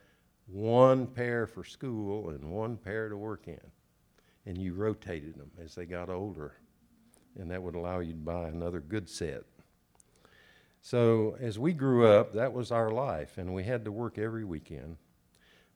one 0.48 1.08
pair 1.08 1.48
for 1.48 1.64
school 1.64 2.30
and 2.30 2.52
one 2.52 2.78
pair 2.78 3.10
to 3.10 3.18
work 3.18 3.48
in. 3.48 3.60
And 4.46 4.58
you 4.58 4.74
rotated 4.74 5.36
them 5.36 5.52
as 5.64 5.76
they 5.76 5.86
got 5.86 6.10
older. 6.10 6.56
And 7.38 7.52
that 7.52 7.62
would 7.62 7.76
allow 7.76 8.00
you 8.00 8.14
to 8.14 8.20
buy 8.20 8.48
another 8.48 8.80
good 8.80 9.08
set. 9.10 9.44
So 10.82 11.38
as 11.40 11.60
we 11.60 11.74
grew 11.74 12.08
up, 12.08 12.34
that 12.34 12.54
was 12.54 12.72
our 12.72 12.90
life, 12.90 13.38
and 13.38 13.54
we 13.54 13.64
had 13.64 13.86
to 13.86 13.92
work 13.92 14.18
every 14.18 14.46
weekend. 14.46 14.98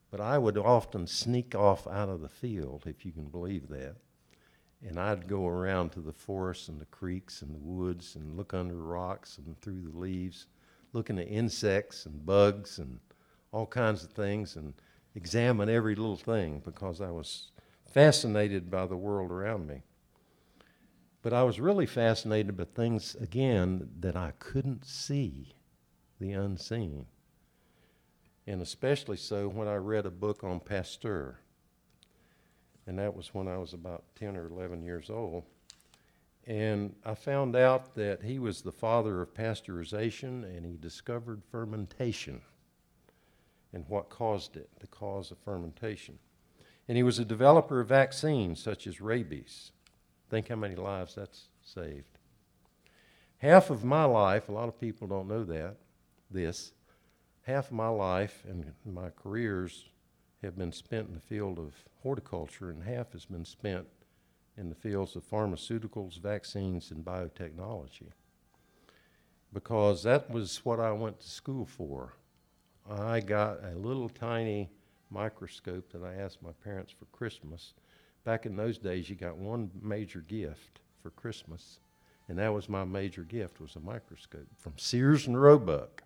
But 0.10 0.22
I 0.22 0.38
would 0.38 0.58
often 0.58 1.08
sneak 1.08 1.56
off 1.56 1.88
out 1.88 2.10
of 2.10 2.22
the 2.22 2.30
field, 2.30 2.84
if 2.86 3.06
you 3.06 3.12
can 3.12 3.26
believe 3.26 3.68
that. 3.70 3.96
And 4.86 5.00
I'd 5.00 5.28
go 5.28 5.48
around 5.48 5.92
to 5.92 6.02
the 6.02 6.14
forests 6.14 6.68
and 6.68 6.80
the 6.80 6.86
creeks 6.86 7.42
and 7.42 7.54
the 7.54 7.60
woods 7.60 8.16
and 8.16 8.38
look 8.38 8.54
under 8.54 8.76
rocks 8.76 9.38
and 9.38 9.60
through 9.62 9.82
the 9.82 9.98
leaves, 9.98 10.48
looking 10.94 11.20
at 11.20 11.28
insects 11.28 12.06
and 12.06 12.26
bugs 12.26 12.80
and 12.80 13.00
all 13.54 13.68
kinds 13.68 14.04
of 14.04 14.10
things 14.12 14.56
and 14.56 14.74
examine 15.16 15.70
every 15.70 15.96
little 15.96 16.18
thing 16.18 16.62
because 16.66 17.00
I 17.00 17.12
was 17.12 17.52
fascinated 17.86 18.72
by 18.72 18.88
the 18.88 18.98
world 18.98 19.32
around 19.32 19.68
me. 19.68 19.84
But 21.22 21.34
I 21.34 21.44
was 21.44 21.60
really 21.60 21.86
fascinated 21.86 22.58
by 22.58 22.66
things, 22.66 23.16
again, 23.16 23.89
that 24.00 24.16
I 24.16 24.34
couldn't 24.39 24.86
see, 24.86 25.54
the 26.20 26.34
unseen. 26.34 27.06
And 28.46 28.62
especially 28.62 29.18
so 29.18 29.48
when 29.48 29.68
I 29.68 29.76
read 29.76 30.06
a 30.06 30.12
book 30.12 30.44
on 30.44 30.60
Pasteur. 30.60 31.39
And 32.86 33.00
that 33.00 33.16
was 33.16 33.34
when 33.34 33.48
I 33.48 33.58
was 33.58 33.72
about 33.72 34.04
10 34.16 34.36
or 34.36 34.48
11 34.48 34.84
years 34.84 35.10
old. 35.10 35.46
And 36.46 36.96
I 37.06 37.13
found 37.13 37.56
out 37.56 37.96
that 37.96 38.24
he 38.24 38.39
was 38.39 38.62
the 38.62 38.72
father 38.74 39.22
of 39.22 39.34
pasteurization 39.34 40.44
and 40.44 40.66
he 40.66 40.76
discovered 40.76 41.42
fermentation 41.50 42.42
and 43.74 43.86
what 43.88 44.10
caused 44.10 44.56
it, 44.56 44.70
the 44.80 44.88
cause 44.88 45.32
of 45.32 45.38
fermentation. 45.40 46.20
And 46.88 46.96
he 46.98 47.04
was 47.04 47.20
a 47.20 47.26
developer 47.26 47.80
of 47.80 47.88
vaccines 47.88 48.62
such 48.62 48.88
as 48.88 49.02
rabies. 49.02 49.72
Think 50.30 50.50
how 50.50 50.56
many 50.56 50.76
lives 50.76 51.16
that's 51.16 51.48
saved. 51.64 52.20
Half 53.38 53.70
of 53.70 53.84
my 53.84 54.06
life, 54.06 54.48
a 54.48 54.54
lot 54.54 54.70
of 54.70 54.80
people 54.80 55.08
don't 55.08 55.28
know 55.28 55.44
that, 55.44 55.76
this, 56.32 56.72
half 57.44 57.68
of 57.68 57.74
my 57.74 57.90
life 57.90 58.44
and 58.48 58.74
my 58.86 59.10
careers 59.10 59.90
have 60.42 60.58
been 60.58 60.72
spent 60.72 61.08
in 61.08 61.14
the 61.14 61.20
field 61.20 61.60
of 61.60 61.74
horticulture, 62.02 62.70
and 62.70 62.84
half 62.84 63.14
has 63.14 63.26
been 63.26 63.46
spent 63.46 63.88
in 64.58 64.70
the 64.70 64.76
fields 64.76 65.16
of 65.16 65.30
pharmaceuticals, 65.30 66.20
vaccines, 66.20 66.92
and 66.92 67.04
biotechnology. 67.04 68.12
Because 69.54 70.04
that 70.04 70.30
was 70.30 70.64
what 70.64 70.80
I 70.80 70.92
went 70.92 71.20
to 71.22 71.30
school 71.30 71.66
for. 71.66 72.14
I 72.89 73.19
got 73.19 73.63
a 73.63 73.78
little 73.78 74.10
tiny 74.10 74.69
microscope 75.10 75.91
that 75.91 76.04
I 76.04 76.15
asked 76.15 76.41
my 76.41 76.52
parents 76.63 76.91
for 76.91 77.06
Christmas. 77.06 77.74
Back 78.24 78.46
in 78.46 78.56
those 78.56 78.78
days 78.78 79.10
you 79.10 79.15
got 79.15 79.38
one 79.38 79.69
major 79.82 80.22
gift 80.22 80.80
for 81.02 81.10
christmas 81.12 81.80
and 82.30 82.38
that 82.38 82.54
was 82.54 82.69
my 82.69 82.86
major 82.86 83.24
gift 83.24 83.60
was 83.60 83.76
a 83.76 83.80
microscope 83.80 84.48
from 84.58 84.74
sears 84.78 85.28
and 85.28 85.39
roebuck. 85.39 86.04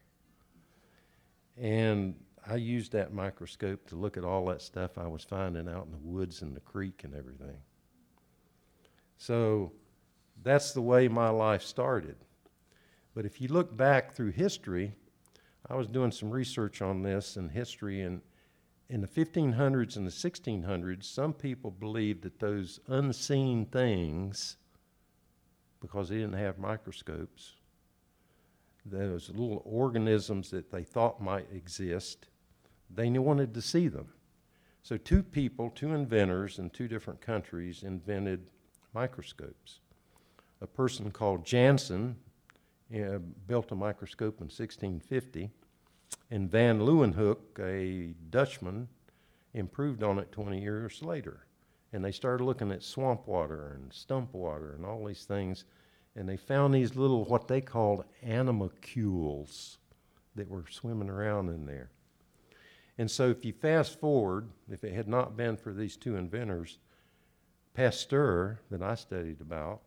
And 1.58 2.16
i 2.46 2.56
used 2.56 2.92
that 2.94 3.14
microscope 3.14 3.86
to 3.88 3.96
look 3.96 4.18
at 4.18 4.24
all 4.24 4.46
that 4.46 4.62
stuff 4.62 4.98
i 4.98 5.06
was 5.06 5.24
finding 5.24 5.68
out 5.68 5.86
in 5.86 5.92
the 5.92 5.98
woods 5.98 6.42
and 6.42 6.56
the 6.56 6.62
creek 6.62 7.04
and 7.04 7.14
everything. 7.14 7.58
So 9.18 9.72
that's 10.44 10.74
the 10.74 10.82
way 10.82 11.08
my 11.08 11.30
life 11.30 11.64
started. 11.64 12.18
But 13.16 13.26
if 13.26 13.42
you 13.42 13.48
look 13.48 13.76
back 13.76 14.14
through 14.14 14.32
history 14.32 14.94
i 15.70 15.76
was 15.76 15.88
doing 15.88 16.12
some 16.12 16.30
research 16.30 16.82
on 16.82 17.02
this 17.02 17.38
in 17.38 17.50
history 17.50 18.02
and 18.02 18.22
in 18.90 19.02
the 19.02 19.08
1500s 19.08 19.98
and 19.98 20.08
the 20.08 20.12
1600s, 20.12 21.04
some 21.04 21.34
people 21.34 21.72
believed 21.72 22.24
that 22.24 22.40
those 22.40 22.80
unseen 22.88 23.66
things, 23.66 24.58
because 25.82 26.10
they 26.10 26.16
didn't 26.16 26.34
have 26.34 26.58
microscopes, 26.58 27.56
those 28.86 29.30
little 29.30 29.62
organisms 29.66 30.50
that 30.52 30.72
they 30.72 30.84
thought 30.84 31.22
might 31.22 31.48
exist, 31.52 32.30
they 32.90 33.10
wanted 33.10 33.54
to 33.54 33.62
see 33.62 33.90
them. 33.90 34.08
So, 34.84 34.96
two 34.96 35.22
people, 35.22 35.70
two 35.70 35.94
inventors 35.94 36.60
in 36.60 36.70
two 36.70 36.88
different 36.88 37.20
countries 37.20 37.84
invented 37.84 38.48
microscopes. 38.94 39.82
A 40.62 40.68
person 40.68 41.12
called 41.12 41.46
Janssen 41.46 42.16
uh, 42.96 43.18
built 43.48 43.74
a 43.74 43.76
microscope 43.76 44.40
in 44.40 44.46
1650 44.46 45.52
and 46.30 46.50
Van 46.50 46.80
Leeuwenhoek, 46.80 47.60
a 47.60 48.14
Dutchman, 48.30 48.88
improved 49.54 50.04
on 50.04 50.20
it 50.20 50.32
20 50.32 50.62
years 50.62 51.02
later. 51.02 51.46
And 51.94 52.04
they 52.04 52.12
started 52.12 52.44
looking 52.44 52.72
at 52.72 52.84
swamp 52.84 53.28
water 53.28 53.74
and 53.76 53.92
stump 53.94 54.34
water 54.34 54.74
and 54.74 54.86
all 54.86 55.06
these 55.06 55.24
things. 55.24 55.64
And 56.16 56.28
they 56.28 56.38
found 56.38 56.74
these 56.74 56.96
little, 56.96 57.26
what 57.26 57.48
they 57.48 57.62
called 57.62 58.04
animalcules 58.24 59.78
that 60.36 60.50
were 60.50 60.66
swimming 60.70 61.10
around 61.10 61.50
in 61.50 61.66
there. 61.66 61.92
And 62.98 63.10
so 63.10 63.30
if 63.30 63.46
you 63.46 63.54
fast 63.54 64.00
forward, 64.00 64.50
if 64.70 64.84
it 64.84 64.94
had 64.94 65.08
not 65.08 65.38
been 65.38 65.56
for 65.56 65.72
these 65.74 65.96
two 65.96 66.16
inventors, 66.16 66.80
Pasteur, 67.74 68.60
that 68.72 68.82
I 68.82 68.96
studied 68.96 69.40
about, 69.40 69.82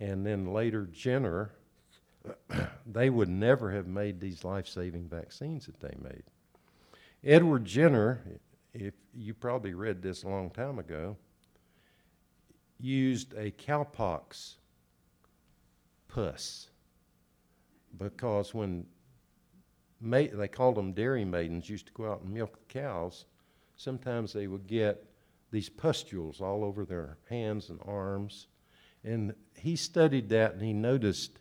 and 0.00 0.26
then 0.26 0.52
later 0.52 0.88
Jenner, 0.90 1.52
they 2.86 3.10
would 3.10 3.28
never 3.28 3.70
have 3.70 3.86
made 3.86 4.20
these 4.20 4.44
life 4.44 4.66
saving 4.66 5.08
vaccines 5.08 5.66
that 5.66 5.80
they 5.80 5.94
made. 6.02 6.22
Edward 7.22 7.64
Jenner, 7.64 8.22
if 8.72 8.94
you 9.14 9.34
probably 9.34 9.74
read 9.74 10.02
this 10.02 10.22
a 10.22 10.28
long 10.28 10.50
time 10.50 10.78
ago, 10.78 11.16
used 12.78 13.32
a 13.34 13.50
cowpox 13.52 14.56
pus 16.08 16.68
because 17.98 18.52
when 18.52 18.86
ma- 20.00 20.22
they 20.32 20.48
called 20.48 20.74
them 20.74 20.92
dairy 20.92 21.24
maidens 21.24 21.68
used 21.68 21.86
to 21.86 21.92
go 21.92 22.10
out 22.10 22.22
and 22.22 22.32
milk 22.32 22.58
the 22.58 22.80
cows, 22.80 23.24
sometimes 23.76 24.32
they 24.32 24.46
would 24.46 24.66
get 24.66 25.04
these 25.50 25.68
pustules 25.68 26.40
all 26.40 26.64
over 26.64 26.84
their 26.84 27.16
hands 27.28 27.70
and 27.70 27.78
arms. 27.84 28.48
And 29.04 29.34
he 29.56 29.76
studied 29.76 30.28
that 30.30 30.54
and 30.54 30.62
he 30.62 30.72
noticed 30.72 31.38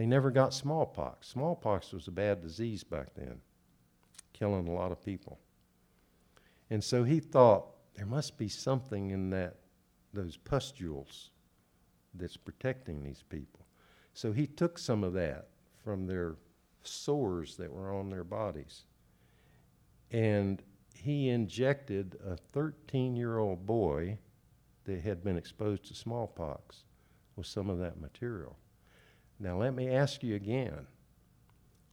they 0.00 0.06
never 0.06 0.30
got 0.30 0.54
smallpox. 0.54 1.28
Smallpox 1.28 1.92
was 1.92 2.08
a 2.08 2.10
bad 2.10 2.40
disease 2.40 2.82
back 2.82 3.08
then, 3.14 3.38
killing 4.32 4.66
a 4.66 4.72
lot 4.72 4.92
of 4.92 5.04
people. 5.04 5.38
And 6.70 6.82
so 6.82 7.04
he 7.04 7.20
thought 7.20 7.66
there 7.96 8.06
must 8.06 8.38
be 8.38 8.48
something 8.48 9.10
in 9.10 9.28
that 9.28 9.56
those 10.14 10.38
pustules 10.38 11.32
that's 12.14 12.38
protecting 12.38 13.04
these 13.04 13.22
people. 13.28 13.66
So 14.14 14.32
he 14.32 14.46
took 14.46 14.78
some 14.78 15.04
of 15.04 15.12
that 15.12 15.48
from 15.84 16.06
their 16.06 16.36
sores 16.82 17.58
that 17.58 17.70
were 17.70 17.94
on 17.94 18.08
their 18.08 18.24
bodies. 18.24 18.84
And 20.10 20.62
he 20.94 21.28
injected 21.28 22.16
a 22.26 22.38
13 22.38 23.16
year 23.16 23.36
old 23.36 23.66
boy 23.66 24.16
that 24.84 25.02
had 25.02 25.22
been 25.22 25.36
exposed 25.36 25.84
to 25.88 25.94
smallpox 25.94 26.84
with 27.36 27.46
some 27.46 27.68
of 27.68 27.78
that 27.80 28.00
material. 28.00 28.56
Now, 29.40 29.56
let 29.56 29.74
me 29.74 29.88
ask 29.88 30.22
you 30.22 30.34
again 30.34 30.86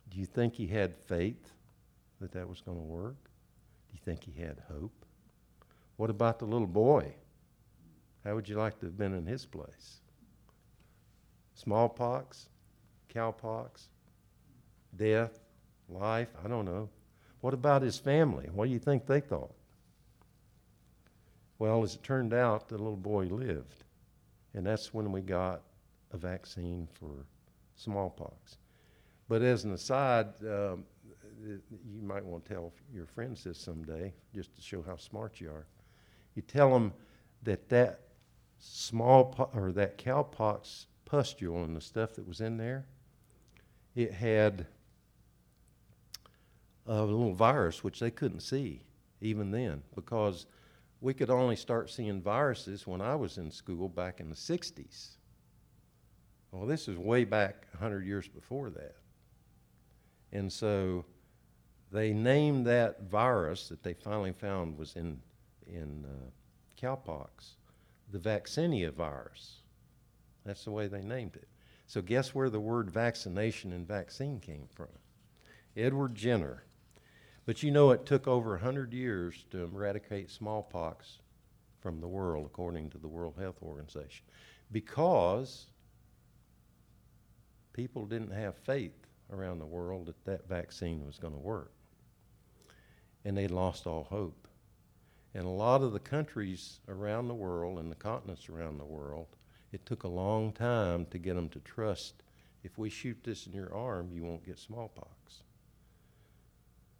do 0.09 0.19
you 0.19 0.25
think 0.25 0.53
he 0.53 0.67
had 0.67 0.95
faith 0.95 1.53
that 2.19 2.31
that 2.33 2.47
was 2.47 2.61
going 2.61 2.77
to 2.77 2.83
work? 2.83 3.23
Do 3.89 3.93
you 3.93 3.99
think 4.03 4.23
he 4.23 4.41
had 4.41 4.61
hope? 4.69 5.05
What 5.95 6.09
about 6.09 6.39
the 6.39 6.45
little 6.45 6.67
boy? 6.67 7.13
How 8.23 8.35
would 8.35 8.47
you 8.47 8.57
like 8.57 8.79
to 8.79 8.85
have 8.85 8.97
been 8.97 9.13
in 9.13 9.25
his 9.25 9.45
place? 9.45 10.01
Smallpox, 11.55 12.49
cowpox, 13.13 13.87
death, 14.95 15.39
life, 15.89 16.29
I 16.43 16.47
don't 16.47 16.65
know. 16.65 16.89
What 17.41 17.53
about 17.53 17.81
his 17.81 17.97
family? 17.97 18.49
What 18.51 18.65
do 18.65 18.71
you 18.71 18.79
think 18.79 19.05
they 19.05 19.19
thought? 19.19 19.53
Well, 21.59 21.83
as 21.83 21.95
it 21.95 22.03
turned 22.03 22.33
out, 22.33 22.69
the 22.69 22.77
little 22.77 22.95
boy 22.95 23.25
lived. 23.25 23.83
And 24.53 24.65
that's 24.65 24.93
when 24.93 25.11
we 25.11 25.21
got 25.21 25.61
a 26.11 26.17
vaccine 26.17 26.87
for 26.99 27.25
smallpox. 27.77 28.57
But 29.29 29.41
as 29.41 29.63
an 29.63 29.73
aside, 29.73 30.27
um, 30.41 30.83
you 31.43 32.01
might 32.01 32.25
want 32.25 32.45
to 32.45 32.53
tell 32.53 32.73
your 32.93 33.05
friends 33.05 33.43
this 33.43 33.59
someday, 33.59 34.13
just 34.33 34.55
to 34.55 34.61
show 34.61 34.81
how 34.81 34.97
smart 34.97 35.39
you 35.39 35.49
are. 35.49 35.67
You 36.35 36.41
tell 36.41 36.71
them 36.71 36.93
that 37.43 37.69
that 37.69 38.01
smallpox 38.59 39.55
or 39.55 39.71
that 39.73 39.97
cowpox 39.97 40.87
pustule 41.05 41.63
and 41.63 41.75
the 41.75 41.81
stuff 41.81 42.13
that 42.15 42.27
was 42.27 42.41
in 42.41 42.57
there, 42.57 42.85
it 43.95 44.11
had 44.13 44.67
a 46.85 47.01
little 47.01 47.33
virus 47.33 47.83
which 47.83 47.99
they 47.99 48.11
couldn't 48.11 48.39
see 48.39 48.81
even 49.21 49.51
then 49.51 49.81
because 49.95 50.45
we 51.01 51.13
could 51.13 51.29
only 51.29 51.55
start 51.55 51.89
seeing 51.89 52.21
viruses 52.21 52.87
when 52.87 53.01
I 53.01 53.15
was 53.15 53.37
in 53.37 53.51
school 53.51 53.89
back 53.89 54.19
in 54.19 54.29
the 54.29 54.35
60s. 54.35 55.16
Well, 56.51 56.65
this 56.65 56.87
is 56.87 56.97
way 56.97 57.23
back 57.23 57.67
100 57.71 58.05
years 58.05 58.27
before 58.27 58.69
that. 58.71 58.95
And 60.31 60.51
so 60.51 61.05
they 61.91 62.13
named 62.13 62.65
that 62.67 63.03
virus 63.03 63.69
that 63.69 63.83
they 63.83 63.93
finally 63.93 64.33
found 64.33 64.77
was 64.77 64.95
in, 64.95 65.19
in 65.67 66.05
uh, 66.05 66.29
cowpox 66.81 67.55
the 68.11 68.19
vaccinia 68.19 68.91
virus. 68.91 69.57
That's 70.45 70.63
the 70.63 70.71
way 70.71 70.87
they 70.87 71.01
named 71.01 71.35
it. 71.35 71.47
So, 71.87 72.01
guess 72.01 72.35
where 72.35 72.49
the 72.49 72.59
word 72.59 72.91
vaccination 72.91 73.71
and 73.71 73.87
vaccine 73.87 74.39
came 74.39 74.67
from? 74.73 74.87
Edward 75.75 76.15
Jenner. 76.15 76.63
But 77.45 77.63
you 77.63 77.71
know, 77.71 77.91
it 77.91 78.05
took 78.05 78.27
over 78.27 78.51
100 78.51 78.93
years 78.93 79.45
to 79.51 79.63
eradicate 79.63 80.29
smallpox 80.29 81.19
from 81.79 82.01
the 82.01 82.07
world, 82.07 82.45
according 82.45 82.89
to 82.89 82.97
the 82.97 83.07
World 83.07 83.35
Health 83.39 83.61
Organization, 83.61 84.25
because 84.71 85.67
people 87.77 88.07
didn't 88.07 88.31
have 88.31 88.57
faith 88.57 89.07
around 89.31 89.59
the 89.59 89.65
world 89.65 90.07
that 90.07 90.25
that 90.25 90.49
vaccine 90.49 91.05
was 91.05 91.19
going 91.19 91.33
to 91.33 91.39
work. 91.39 91.71
And 93.23 93.37
they 93.37 93.47
lost 93.47 93.85
all 93.85 94.05
hope. 94.05 94.47
And 95.35 95.45
a 95.45 95.49
lot 95.49 95.83
of 95.83 95.93
the 95.93 95.99
countries 95.99 96.79
around 96.89 97.27
the 97.27 97.35
world 97.35 97.77
and 97.77 97.91
the 97.91 97.95
continents 97.95 98.49
around 98.49 98.79
the 98.79 98.85
world, 98.85 99.27
it 99.71 99.85
took 99.85 100.03
a 100.03 100.07
long 100.09 100.51
time 100.53 101.05
to 101.11 101.19
get 101.19 101.35
them 101.35 101.49
to 101.49 101.59
trust 101.59 102.23
if 102.63 102.77
we 102.77 102.89
shoot 102.89 103.19
this 103.23 103.45
in 103.45 103.53
your 103.53 103.73
arm, 103.73 104.09
you 104.11 104.23
won't 104.23 104.45
get 104.45 104.57
smallpox. 104.57 105.43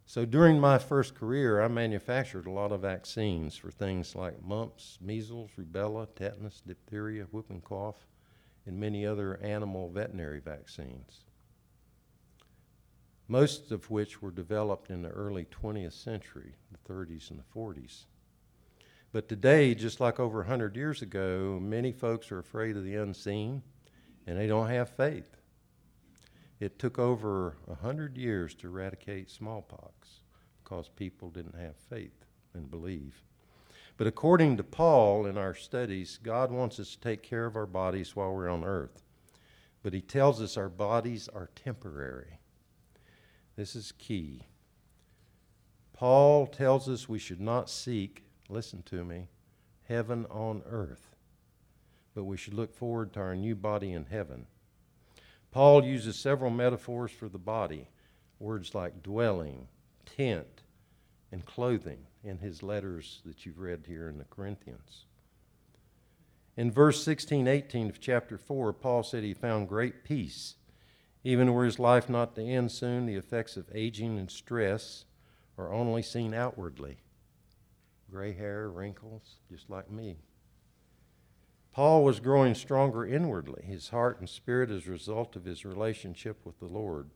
So 0.06 0.24
during 0.24 0.60
my 0.60 0.78
first 0.78 1.14
career, 1.14 1.60
I 1.60 1.68
manufactured 1.68 2.46
a 2.46 2.52
lot 2.52 2.72
of 2.72 2.82
vaccines 2.82 3.56
for 3.56 3.70
things 3.70 4.14
like 4.14 4.42
mumps, 4.42 4.96
measles, 5.00 5.50
rubella, 5.58 6.06
tetanus, 6.14 6.62
diphtheria, 6.64 7.24
whooping 7.24 7.62
cough, 7.62 8.06
and 8.68 8.78
many 8.78 9.04
other 9.04 9.36
animal 9.42 9.90
veterinary 9.90 10.40
vaccines. 10.40 11.24
Most 13.26 13.72
of 13.72 13.90
which 13.90 14.22
were 14.22 14.30
developed 14.30 14.90
in 14.90 15.02
the 15.02 15.10
early 15.10 15.46
20th 15.46 15.92
century, 15.92 16.54
the 16.70 16.92
30s 16.92 17.30
and 17.30 17.40
the 17.40 17.58
40s. 17.58 18.04
But 19.10 19.28
today, 19.28 19.74
just 19.74 20.00
like 20.00 20.20
over 20.20 20.38
100 20.38 20.76
years 20.76 21.02
ago, 21.02 21.58
many 21.60 21.92
folks 21.92 22.30
are 22.30 22.38
afraid 22.38 22.76
of 22.76 22.84
the 22.84 22.96
unseen 22.96 23.62
and 24.26 24.38
they 24.38 24.46
don't 24.46 24.68
have 24.68 24.90
faith. 24.90 25.38
It 26.60 26.78
took 26.78 26.98
over 26.98 27.56
hundred 27.80 28.16
years 28.16 28.54
to 28.56 28.66
eradicate 28.66 29.30
smallpox 29.30 30.20
because 30.62 30.88
people 30.88 31.30
didn't 31.30 31.56
have 31.56 31.76
faith 31.76 32.26
and 32.52 32.70
believe. 32.70 33.22
But 33.98 34.06
according 34.06 34.56
to 34.56 34.62
Paul 34.62 35.26
in 35.26 35.36
our 35.36 35.56
studies, 35.56 36.20
God 36.22 36.52
wants 36.52 36.78
us 36.78 36.92
to 36.92 37.00
take 37.00 37.20
care 37.20 37.46
of 37.46 37.56
our 37.56 37.66
bodies 37.66 38.14
while 38.14 38.32
we're 38.32 38.48
on 38.48 38.62
earth. 38.64 39.02
But 39.82 39.92
he 39.92 40.00
tells 40.00 40.40
us 40.40 40.56
our 40.56 40.68
bodies 40.68 41.28
are 41.28 41.50
temporary. 41.56 42.38
This 43.56 43.74
is 43.74 43.92
key. 43.98 44.44
Paul 45.92 46.46
tells 46.46 46.88
us 46.88 47.08
we 47.08 47.18
should 47.18 47.40
not 47.40 47.68
seek, 47.68 48.22
listen 48.48 48.84
to 48.84 49.04
me, 49.04 49.26
heaven 49.88 50.26
on 50.30 50.62
earth, 50.70 51.16
but 52.14 52.22
we 52.22 52.36
should 52.36 52.54
look 52.54 52.72
forward 52.72 53.12
to 53.14 53.20
our 53.20 53.34
new 53.34 53.56
body 53.56 53.92
in 53.92 54.04
heaven. 54.04 54.46
Paul 55.50 55.84
uses 55.84 56.14
several 56.14 56.52
metaphors 56.52 57.10
for 57.10 57.28
the 57.28 57.36
body, 57.36 57.88
words 58.38 58.76
like 58.76 59.02
dwelling, 59.02 59.66
tent, 60.06 60.62
and 61.32 61.44
clothing 61.44 62.06
in 62.24 62.38
his 62.38 62.62
letters 62.62 63.20
that 63.24 63.46
you've 63.46 63.58
read 63.58 63.84
here 63.86 64.08
in 64.08 64.18
the 64.18 64.24
Corinthians. 64.24 65.04
In 66.56 66.72
verse 66.72 67.02
16, 67.04 67.46
18 67.46 67.88
of 67.88 68.00
chapter 68.00 68.36
4, 68.36 68.72
Paul 68.72 69.02
said 69.02 69.22
he 69.22 69.34
found 69.34 69.68
great 69.68 70.02
peace, 70.02 70.56
even 71.24 71.52
were 71.52 71.64
his 71.64 71.78
life 71.78 72.08
not 72.08 72.34
to 72.34 72.42
end 72.42 72.72
soon, 72.72 73.06
the 73.06 73.16
effects 73.16 73.56
of 73.56 73.70
aging 73.74 74.18
and 74.18 74.30
stress 74.30 75.04
are 75.56 75.72
only 75.72 76.02
seen 76.02 76.32
outwardly. 76.32 76.98
Gray 78.10 78.32
hair, 78.32 78.68
wrinkles, 78.68 79.36
just 79.50 79.68
like 79.68 79.90
me. 79.90 80.16
Paul 81.72 82.02
was 82.02 82.18
growing 82.18 82.54
stronger 82.54 83.06
inwardly, 83.06 83.62
his 83.62 83.90
heart 83.90 84.18
and 84.18 84.28
spirit 84.28 84.70
as 84.70 84.86
a 84.86 84.90
result 84.90 85.36
of 85.36 85.44
his 85.44 85.64
relationship 85.64 86.38
with 86.44 86.58
the 86.58 86.66
Lord. 86.66 87.10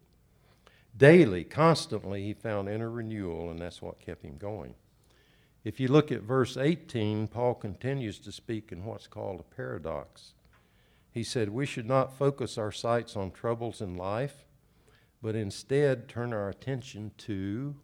Daily, 0.97 1.43
constantly, 1.43 2.25
he 2.25 2.35
found 2.35 2.69
inner 2.69 2.91
renewal, 2.91 3.51
and 3.51 3.59
that's 3.59 3.81
what 3.81 3.99
kept 3.99 4.25
him 4.25 4.37
going. 4.37 4.75
If 5.65 5.79
you 5.79 5.89
look 5.89 6.11
at 6.11 6.23
verse 6.23 6.57
18, 6.57 7.29
Paul 7.29 7.55
continues 7.55 8.19
to 8.21 8.33
speak 8.33 8.73
in 8.73 8.85
what's 8.85 9.07
called 9.07 9.41
a 9.41 9.55
paradox. 9.55 10.35
He 11.13 11.23
said, 11.23 11.51
We 11.51 11.67
should 11.67 11.87
not 11.87 12.17
focus 12.17 12.59
our 12.59 12.73
sights 12.73 13.17
on 13.17 13.31
troubles 13.31 13.81
in 13.81 13.97
life, 13.97 14.45
but 15.23 15.37
instead 15.37 16.09
turn 16.09 16.33
our 16.33 16.49
attention 16.49 17.13
to 17.19 17.77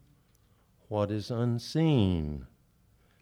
what 0.88 1.11
is 1.11 1.31
unseen. 1.31 2.47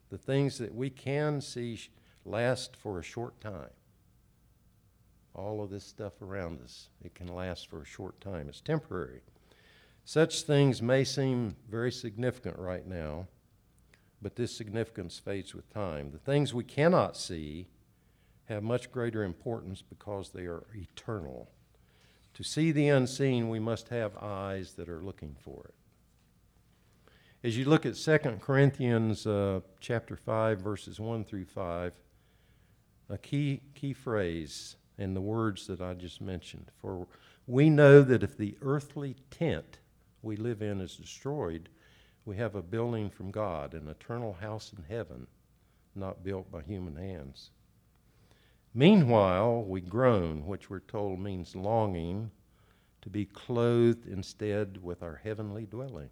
The 0.09 0.19
things 0.19 0.57
that 0.59 0.75
we 0.75 0.88
can 0.88 1.40
see 1.40 1.79
last 2.25 2.77
for 2.77 2.99
a 2.99 3.03
short 3.03 3.38
time. 3.40 3.71
All 5.35 5.62
of 5.62 5.69
this 5.69 5.85
stuff 5.85 6.23
around 6.23 6.62
us, 6.62 6.88
it 7.05 7.14
can 7.14 7.27
last 7.27 7.69
for 7.69 7.83
a 7.83 7.87
short 7.87 8.19
time. 8.23 8.49
It's 8.49 8.62
temporary. 8.62 9.21
Such 10.05 10.42
things 10.42 10.81
may 10.81 11.05
seem 11.05 11.57
very 11.69 11.92
significant 11.92 12.59
right 12.59 12.87
now, 12.87 13.27
but 14.20 14.37
this 14.37 14.55
significance 14.55 15.18
fades 15.18 15.55
with 15.55 15.72
time. 15.72 16.11
The 16.11 16.18
things 16.18 16.55
we 16.55 16.64
cannot 16.64 17.16
see 17.16 17.68
have 18.46 18.62
much 18.62 18.90
greater 18.90 19.22
importance 19.22 19.83
because 19.83 20.31
they 20.31 20.46
are 20.46 20.64
eternal. 20.74 21.50
To 22.35 22.42
see 22.42 22.70
the 22.70 22.88
unseen, 22.88 23.48
we 23.48 23.59
must 23.59 23.88
have 23.88 24.16
eyes 24.18 24.74
that 24.74 24.88
are 24.88 25.02
looking 25.02 25.37
for 25.40 25.64
it. 25.68 25.74
As 27.46 27.57
you 27.57 27.64
look 27.64 27.87
at 27.87 27.94
2 27.94 28.18
Corinthians 28.40 29.26
uh, 29.26 29.61
chapter 29.81 30.16
5, 30.16 30.61
verses 30.61 30.98
1 30.98 31.24
through 31.24 31.44
5, 31.44 31.92
a 33.09 33.18
key, 33.18 33.61
key 33.74 33.92
phrase 33.92 34.76
in 34.98 35.14
the 35.14 35.20
words 35.20 35.66
that 35.66 35.81
I 35.81 35.94
just 35.94 36.20
mentioned. 36.20 36.70
For 36.81 37.07
we 37.46 37.70
know 37.70 38.02
that 38.02 38.22
if 38.22 38.37
the 38.37 38.57
earthly 38.62 39.16
tent 39.31 39.79
we 40.22 40.37
live 40.37 40.62
in 40.62 40.81
is 40.81 40.96
destroyed, 40.96 41.68
we 42.26 42.36
have 42.36 42.56
a 42.56 42.62
building 42.62 43.08
from 43.08 43.30
God, 43.30 43.72
an 43.72 43.88
eternal 43.88 44.34
house 44.34 44.72
in 44.76 44.84
heaven, 44.94 45.26
not 45.94 46.24
built 46.24 46.50
by 46.50 46.60
human 46.60 46.96
hands. 46.96 47.50
Meanwhile, 48.74 49.62
we 49.62 49.80
groan, 49.80 50.44
which 50.44 50.68
we're 50.68 50.80
told 50.80 51.20
means 51.20 51.56
longing 51.56 52.30
to 53.00 53.08
be 53.08 53.24
clothed 53.24 54.06
instead 54.06 54.82
with 54.82 55.02
our 55.02 55.20
heavenly 55.22 55.64
dwelling. 55.64 56.10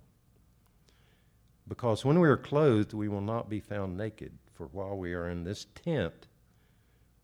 Because 1.66 2.04
when 2.04 2.20
we 2.20 2.28
are 2.28 2.36
clothed, 2.36 2.94
we 2.94 3.08
will 3.08 3.20
not 3.20 3.50
be 3.50 3.60
found 3.60 3.96
naked, 3.96 4.32
for 4.52 4.66
while 4.68 4.96
we 4.96 5.12
are 5.12 5.28
in 5.28 5.42
this 5.42 5.66
tent, 5.74 6.28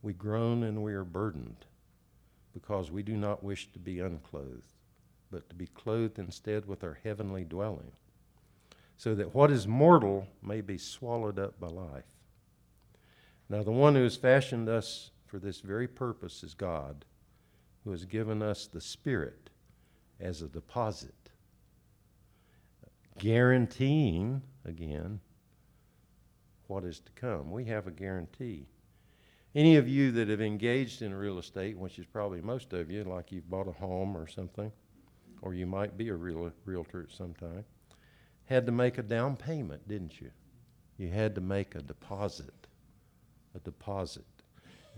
we 0.03 0.13
groan 0.13 0.65
and 0.65 0.83
we 0.83 0.93
are 0.95 1.05
burdened 1.05 1.67
because 2.53 2.91
we 2.91 3.03
do 3.03 3.17
not 3.17 3.45
wish 3.45 3.71
to 3.73 3.79
be 3.79 4.01
unclothed, 4.01 4.75
but 5.31 5.49
to 5.49 5.55
be 5.55 5.67
clothed 5.69 6.19
instead 6.19 6.67
with 6.67 6.83
our 6.83 6.99
heavenly 7.05 7.45
dwelling, 7.45 7.93
so 9.01 9.15
that 9.15 9.35
what 9.35 9.51
is 9.51 9.67
mortal 9.67 10.27
may 10.43 10.61
be 10.61 10.77
swallowed 10.77 11.39
up 11.39 11.59
by 11.59 11.69
life. 11.69 12.05
Now, 13.49 13.63
the 13.63 13.71
one 13.71 13.95
who 13.95 14.03
has 14.03 14.15
fashioned 14.15 14.69
us 14.69 15.11
for 15.25 15.39
this 15.39 15.61
very 15.61 15.89
purpose 15.89 16.43
is 16.43 16.53
God, 16.53 17.07
who 17.83 17.93
has 17.93 18.05
given 18.05 18.43
us 18.43 18.67
the 18.67 18.83
Spirit 18.83 19.49
as 20.21 20.43
a 20.43 20.51
deposit, 20.51 21.31
guaranteeing, 23.17 24.43
again, 24.67 25.21
what 26.67 26.85
is 26.85 27.01
to 27.01 27.13
come. 27.13 27.51
We 27.51 27.65
have 27.65 27.87
a 27.87 27.91
guarantee. 27.91 28.67
Any 29.55 29.77
of 29.77 29.89
you 29.89 30.13
that 30.13 30.29
have 30.29 30.43
engaged 30.43 31.01
in 31.01 31.15
real 31.15 31.39
estate, 31.39 31.79
which 31.79 31.99
is 31.99 32.05
probably 32.05 32.43
most 32.43 32.75
of 32.75 32.91
you, 32.91 33.05
like 33.05 33.33
you've 33.33 33.49
bought 33.49 33.67
a 33.67 33.73
home 33.73 34.15
or 34.15 34.27
something, 34.27 34.71
or 35.41 35.55
you 35.55 35.65
might 35.65 35.97
be 35.97 36.11
a 36.11 36.15
real, 36.15 36.53
realtor 36.67 37.01
at 37.01 37.17
some 37.17 37.33
time, 37.33 37.65
had 38.51 38.67
to 38.67 38.73
make 38.73 38.99
a 38.99 39.03
down 39.03 39.37
payment, 39.37 39.87
didn't 39.89 40.21
you? 40.21 40.31
You 40.99 41.09
had 41.09 41.37
to 41.37 41.41
make 41.41 41.77
a 41.77 41.81
deposit. 41.81 42.67
A 43.55 43.61
deposit. 43.61 44.25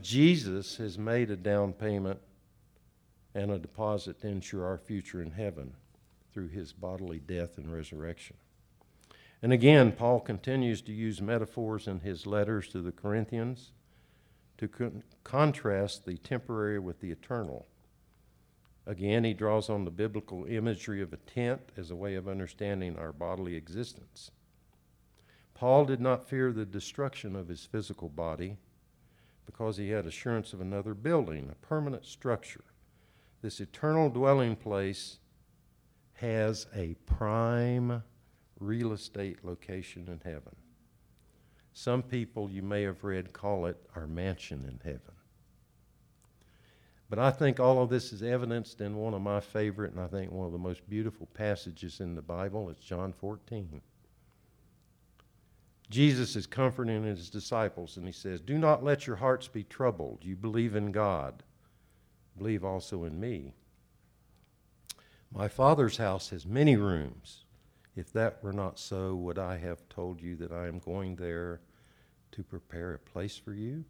Jesus 0.01 0.77
has 0.79 0.99
made 0.99 1.31
a 1.31 1.37
down 1.37 1.75
payment 1.75 2.19
and 3.35 3.51
a 3.51 3.59
deposit 3.59 4.21
to 4.23 4.29
ensure 4.29 4.65
our 4.65 4.79
future 4.79 5.21
in 5.23 5.31
heaven 5.31 5.75
through 6.33 6.49
his 6.49 6.73
bodily 6.73 7.19
death 7.19 7.59
and 7.59 7.71
resurrection. 7.71 8.37
And 9.43 9.53
again, 9.53 9.93
Paul 9.93 10.21
continues 10.21 10.81
to 10.83 10.93
use 10.93 11.21
metaphors 11.21 11.87
in 11.87 12.01
his 12.01 12.27
letters 12.27 12.69
to 12.69 12.81
the 12.81 12.93
Corinthians 12.93 13.73
to 14.57 14.67
con- 14.67 15.03
contrast 15.25 16.07
the 16.07 16.17
temporary 16.17 16.79
with 16.79 17.01
the 17.01 17.11
eternal. 17.11 17.67
Again, 18.87 19.25
he 19.25 19.33
draws 19.33 19.71
on 19.71 19.85
the 19.85 19.91
biblical 19.91 20.45
imagery 20.45 21.01
of 21.03 21.13
a 21.13 21.19
tent 21.19 21.71
as 21.77 21.91
a 21.91 21.97
way 21.97 22.17
of 22.17 22.29
understanding 22.29 22.99
our 22.99 23.13
bodily 23.13 23.55
existence. 23.55 24.33
Paul 25.55 25.85
did 25.85 26.01
not 26.01 26.29
fear 26.29 26.53
the 26.53 26.65
destruction 26.65 27.37
of 27.37 27.49
his 27.49 27.65
physical 27.65 28.09
body 28.09 28.57
because 29.47 29.77
he 29.77 29.91
had 29.91 30.07
assurance 30.07 30.53
of 30.53 30.61
another 30.61 30.95
building, 30.95 31.49
a 31.51 31.67
permanent 31.67 32.05
structure. 32.05 32.65
This 33.43 33.61
eternal 33.61 34.09
dwelling 34.09 34.57
place 34.57 35.19
has 36.15 36.67
a 36.75 36.95
prime 37.07 38.03
real 38.59 38.93
estate 38.93 39.45
location 39.45 40.09
in 40.09 40.21
heaven. 40.25 40.57
Some 41.73 42.03
people 42.03 42.51
you 42.51 42.63
may 42.63 42.83
have 42.83 43.03
read 43.05 43.33
call 43.33 43.67
it 43.67 43.77
our 43.97 44.07
mansion 44.07 44.65
in 44.69 44.81
heaven. 44.85 45.15
But 47.13 47.19
I 47.19 47.31
think 47.31 47.61
all 47.61 47.83
of 47.83 47.91
this 47.91 48.11
is 48.11 48.23
evidenced 48.23 48.81
in 48.81 48.97
one 48.97 49.13
of 49.13 49.21
my 49.21 49.39
favorite 49.39 49.93
and 49.93 50.01
I 50.01 50.07
think 50.07 50.33
one 50.33 50.47
of 50.47 50.53
the 50.53 50.59
most 50.59 50.89
beautiful 50.89 51.29
passages 51.35 52.01
in 52.01 52.15
the 52.15 52.23
Bible. 52.23 52.71
It's 52.71 52.83
John 52.83 53.13
14. 53.13 53.83
Jesus 55.91 56.37
is 56.37 56.47
comforting 56.47 57.05
his 57.05 57.29
disciples 57.29 57.99
and 57.99 58.07
he 58.07 58.13
says, 58.13 58.41
Do 58.41 58.57
not 58.57 58.83
let 58.83 59.07
your 59.07 59.17
hearts 59.17 59.47
be 59.47 59.63
troubled. 59.63 60.21
You 60.23 60.37
believe 60.37 60.75
in 60.75 60.91
God, 60.91 61.43
believe 62.39 62.65
also 62.65 63.05
in 63.05 63.21
me. 63.21 63.53
My 65.31 65.49
Father's 65.49 65.99
house 65.99 66.31
has 66.31 66.47
many 66.47 66.77
rooms. 66.77 67.45
If 67.95 68.11
that 68.15 68.43
were 68.43 68.55
not 68.55 68.79
so, 68.79 69.15
would 69.17 69.39
I 69.39 69.59
have 69.59 69.87
told 69.91 70.23
you 70.23 70.35
that 70.37 70.51
I 70.51 70.67
am 70.67 70.79
going 70.79 71.17
there 71.17 71.61
to 72.31 72.43
prepare 72.43 72.95
a 72.95 72.99
place 72.99 73.37
for 73.37 73.53
you? 73.53 73.85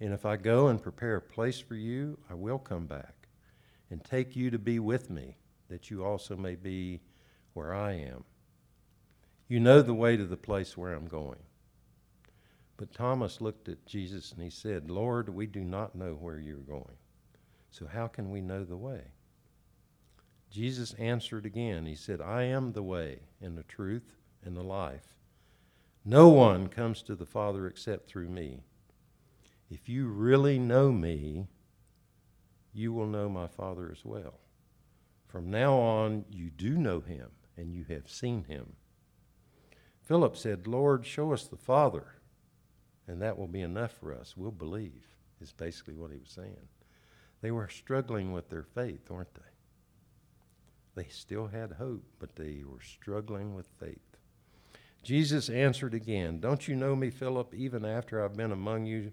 And 0.00 0.12
if 0.12 0.24
I 0.24 0.36
go 0.36 0.68
and 0.68 0.82
prepare 0.82 1.16
a 1.16 1.22
place 1.22 1.58
for 1.58 1.74
you, 1.74 2.18
I 2.30 2.34
will 2.34 2.58
come 2.58 2.86
back 2.86 3.28
and 3.90 4.04
take 4.04 4.36
you 4.36 4.50
to 4.50 4.58
be 4.58 4.78
with 4.78 5.10
me, 5.10 5.36
that 5.68 5.90
you 5.90 6.04
also 6.04 6.36
may 6.36 6.54
be 6.54 7.00
where 7.54 7.74
I 7.74 7.92
am. 7.92 8.24
You 9.48 9.60
know 9.60 9.82
the 9.82 9.94
way 9.94 10.16
to 10.16 10.24
the 10.24 10.36
place 10.36 10.76
where 10.76 10.92
I'm 10.92 11.08
going. 11.08 11.38
But 12.76 12.92
Thomas 12.92 13.40
looked 13.40 13.68
at 13.68 13.86
Jesus 13.86 14.30
and 14.32 14.42
he 14.42 14.50
said, 14.50 14.90
Lord, 14.90 15.28
we 15.28 15.46
do 15.46 15.64
not 15.64 15.96
know 15.96 16.12
where 16.12 16.38
you're 16.38 16.58
going. 16.58 16.96
So 17.70 17.86
how 17.86 18.06
can 18.06 18.30
we 18.30 18.40
know 18.40 18.62
the 18.62 18.76
way? 18.76 19.02
Jesus 20.50 20.94
answered 20.94 21.44
again. 21.44 21.86
He 21.86 21.96
said, 21.96 22.20
I 22.20 22.44
am 22.44 22.72
the 22.72 22.82
way 22.82 23.20
and 23.42 23.58
the 23.58 23.64
truth 23.64 24.16
and 24.44 24.56
the 24.56 24.62
life. 24.62 25.14
No 26.04 26.28
one 26.28 26.68
comes 26.68 27.02
to 27.02 27.14
the 27.14 27.26
Father 27.26 27.66
except 27.66 28.08
through 28.08 28.28
me. 28.28 28.62
If 29.70 29.88
you 29.88 30.06
really 30.06 30.58
know 30.58 30.92
me, 30.92 31.48
you 32.72 32.92
will 32.92 33.06
know 33.06 33.28
my 33.28 33.46
Father 33.46 33.90
as 33.92 34.04
well. 34.04 34.40
From 35.26 35.50
now 35.50 35.74
on, 35.74 36.24
you 36.30 36.48
do 36.50 36.76
know 36.76 37.00
him 37.00 37.28
and 37.56 37.74
you 37.74 37.84
have 37.88 38.08
seen 38.08 38.44
him. 38.44 38.74
Philip 40.02 40.36
said, 40.36 40.66
Lord, 40.66 41.04
show 41.04 41.32
us 41.32 41.44
the 41.44 41.56
Father, 41.56 42.14
and 43.06 43.20
that 43.20 43.36
will 43.36 43.48
be 43.48 43.60
enough 43.60 43.92
for 43.92 44.14
us. 44.14 44.34
We'll 44.36 44.52
believe, 44.52 45.04
is 45.40 45.52
basically 45.52 45.94
what 45.94 46.12
he 46.12 46.18
was 46.18 46.30
saying. 46.30 46.68
They 47.42 47.50
were 47.50 47.68
struggling 47.68 48.32
with 48.32 48.48
their 48.48 48.62
faith, 48.62 49.10
weren't 49.10 49.34
they? 49.34 51.02
They 51.02 51.08
still 51.10 51.48
had 51.48 51.72
hope, 51.72 52.04
but 52.18 52.36
they 52.36 52.62
were 52.64 52.80
struggling 52.80 53.54
with 53.54 53.68
faith. 53.78 54.16
Jesus 55.02 55.48
answered 55.48 55.94
again, 55.94 56.40
Don't 56.40 56.66
you 56.66 56.74
know 56.74 56.96
me, 56.96 57.10
Philip, 57.10 57.54
even 57.54 57.84
after 57.84 58.24
I've 58.24 58.36
been 58.36 58.50
among 58.50 58.86
you 58.86 59.12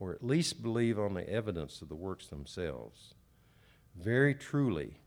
or 0.00 0.12
at 0.12 0.24
least 0.24 0.62
believe 0.62 0.98
on 0.98 1.14
the 1.14 1.28
evidence 1.28 1.82
of 1.82 1.88
the 1.88 1.94
works 1.94 2.26
themselves. 2.26 3.14
Very 3.96 4.34
truly, 4.34 5.00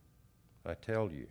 I 0.65 0.73
tell 0.73 1.11
you, 1.11 1.27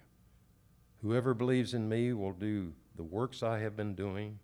whoever 1.02 1.34
believes 1.34 1.74
in 1.74 1.88
me 1.88 2.12
will 2.12 2.32
do 2.32 2.72
the 2.96 3.04
works 3.04 3.42
I 3.42 3.58
have 3.60 3.76
been 3.76 3.94
doing, 3.94 4.38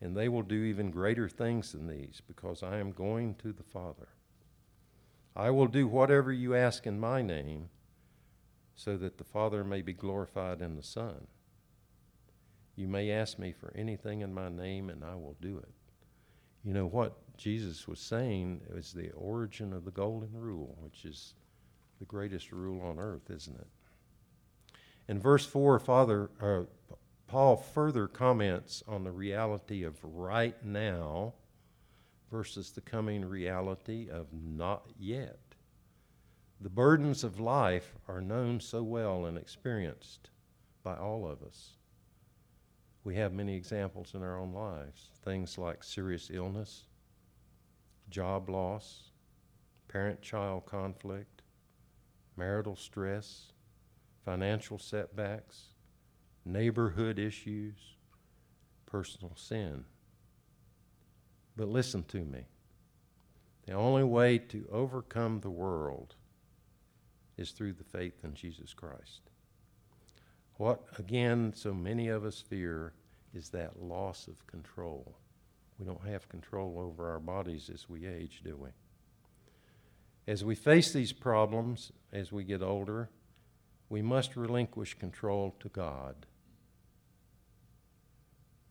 and 0.00 0.16
they 0.16 0.28
will 0.28 0.42
do 0.42 0.62
even 0.64 0.90
greater 0.90 1.28
things 1.28 1.72
than 1.72 1.86
these, 1.86 2.20
because 2.26 2.62
I 2.62 2.78
am 2.78 2.92
going 2.92 3.34
to 3.36 3.52
the 3.52 3.62
Father. 3.62 4.08
I 5.34 5.50
will 5.50 5.66
do 5.66 5.86
whatever 5.86 6.32
you 6.32 6.54
ask 6.54 6.86
in 6.86 7.00
my 7.00 7.22
name, 7.22 7.70
so 8.74 8.96
that 8.96 9.18
the 9.18 9.24
Father 9.24 9.64
may 9.64 9.80
be 9.80 9.92
glorified 9.92 10.60
in 10.60 10.76
the 10.76 10.82
Son. 10.82 11.26
You 12.76 12.88
may 12.88 13.10
ask 13.10 13.38
me 13.38 13.52
for 13.52 13.72
anything 13.76 14.20
in 14.20 14.34
my 14.34 14.48
name, 14.48 14.90
and 14.90 15.04
I 15.04 15.14
will 15.14 15.36
do 15.40 15.58
it. 15.58 15.72
You 16.64 16.72
know 16.72 16.86
what 16.86 17.16
Jesus 17.36 17.88
was 17.88 17.98
saying 17.98 18.60
is 18.74 18.92
the 18.92 19.10
origin 19.12 19.72
of 19.72 19.84
the 19.84 19.90
golden 19.90 20.32
rule, 20.32 20.76
which 20.80 21.04
is 21.04 21.34
the 21.98 22.04
greatest 22.04 22.52
rule 22.52 22.80
on 22.82 22.98
earth, 22.98 23.30
isn't 23.30 23.58
it? 23.58 23.66
In 25.08 25.18
verse 25.18 25.44
4, 25.44 25.78
Father, 25.80 26.30
uh, 26.40 26.62
Paul 27.26 27.56
further 27.56 28.06
comments 28.06 28.82
on 28.86 29.04
the 29.04 29.10
reality 29.10 29.82
of 29.82 29.98
right 30.04 30.62
now 30.64 31.34
versus 32.30 32.70
the 32.70 32.80
coming 32.80 33.24
reality 33.24 34.08
of 34.10 34.26
not 34.32 34.84
yet. 34.98 35.38
The 36.60 36.70
burdens 36.70 37.24
of 37.24 37.40
life 37.40 37.94
are 38.06 38.20
known 38.20 38.60
so 38.60 38.82
well 38.82 39.26
and 39.26 39.36
experienced 39.36 40.30
by 40.82 40.96
all 40.96 41.26
of 41.26 41.42
us. 41.42 41.76
We 43.04 43.16
have 43.16 43.32
many 43.32 43.56
examples 43.56 44.14
in 44.14 44.22
our 44.22 44.38
own 44.38 44.52
lives 44.52 45.10
things 45.24 45.58
like 45.58 45.82
serious 45.82 46.30
illness, 46.32 46.84
job 48.10 48.48
loss, 48.48 49.10
parent 49.88 50.22
child 50.22 50.66
conflict, 50.66 51.42
marital 52.36 52.76
stress, 52.76 53.52
financial 54.24 54.78
setbacks, 54.78 55.74
neighborhood 56.44 57.18
issues, 57.18 57.96
personal 58.86 59.32
sin. 59.36 59.84
But 61.56 61.68
listen 61.68 62.04
to 62.04 62.24
me. 62.24 62.46
The 63.66 63.72
only 63.72 64.04
way 64.04 64.38
to 64.38 64.66
overcome 64.70 65.40
the 65.40 65.50
world 65.50 66.14
is 67.36 67.50
through 67.50 67.74
the 67.74 67.84
faith 67.84 68.24
in 68.24 68.34
Jesus 68.34 68.74
Christ. 68.74 69.31
What, 70.56 70.82
again, 70.98 71.52
so 71.54 71.72
many 71.72 72.08
of 72.08 72.24
us 72.24 72.40
fear 72.40 72.92
is 73.34 73.48
that 73.50 73.82
loss 73.82 74.28
of 74.28 74.46
control. 74.46 75.16
We 75.78 75.86
don't 75.86 76.06
have 76.06 76.28
control 76.28 76.78
over 76.78 77.10
our 77.10 77.18
bodies 77.18 77.70
as 77.72 77.88
we 77.88 78.06
age, 78.06 78.42
do 78.44 78.56
we? 78.56 78.68
As 80.26 80.44
we 80.44 80.54
face 80.54 80.92
these 80.92 81.12
problems 81.12 81.90
as 82.12 82.30
we 82.30 82.44
get 82.44 82.62
older, 82.62 83.08
we 83.88 84.02
must 84.02 84.36
relinquish 84.36 84.94
control 84.94 85.56
to 85.60 85.68
God. 85.68 86.26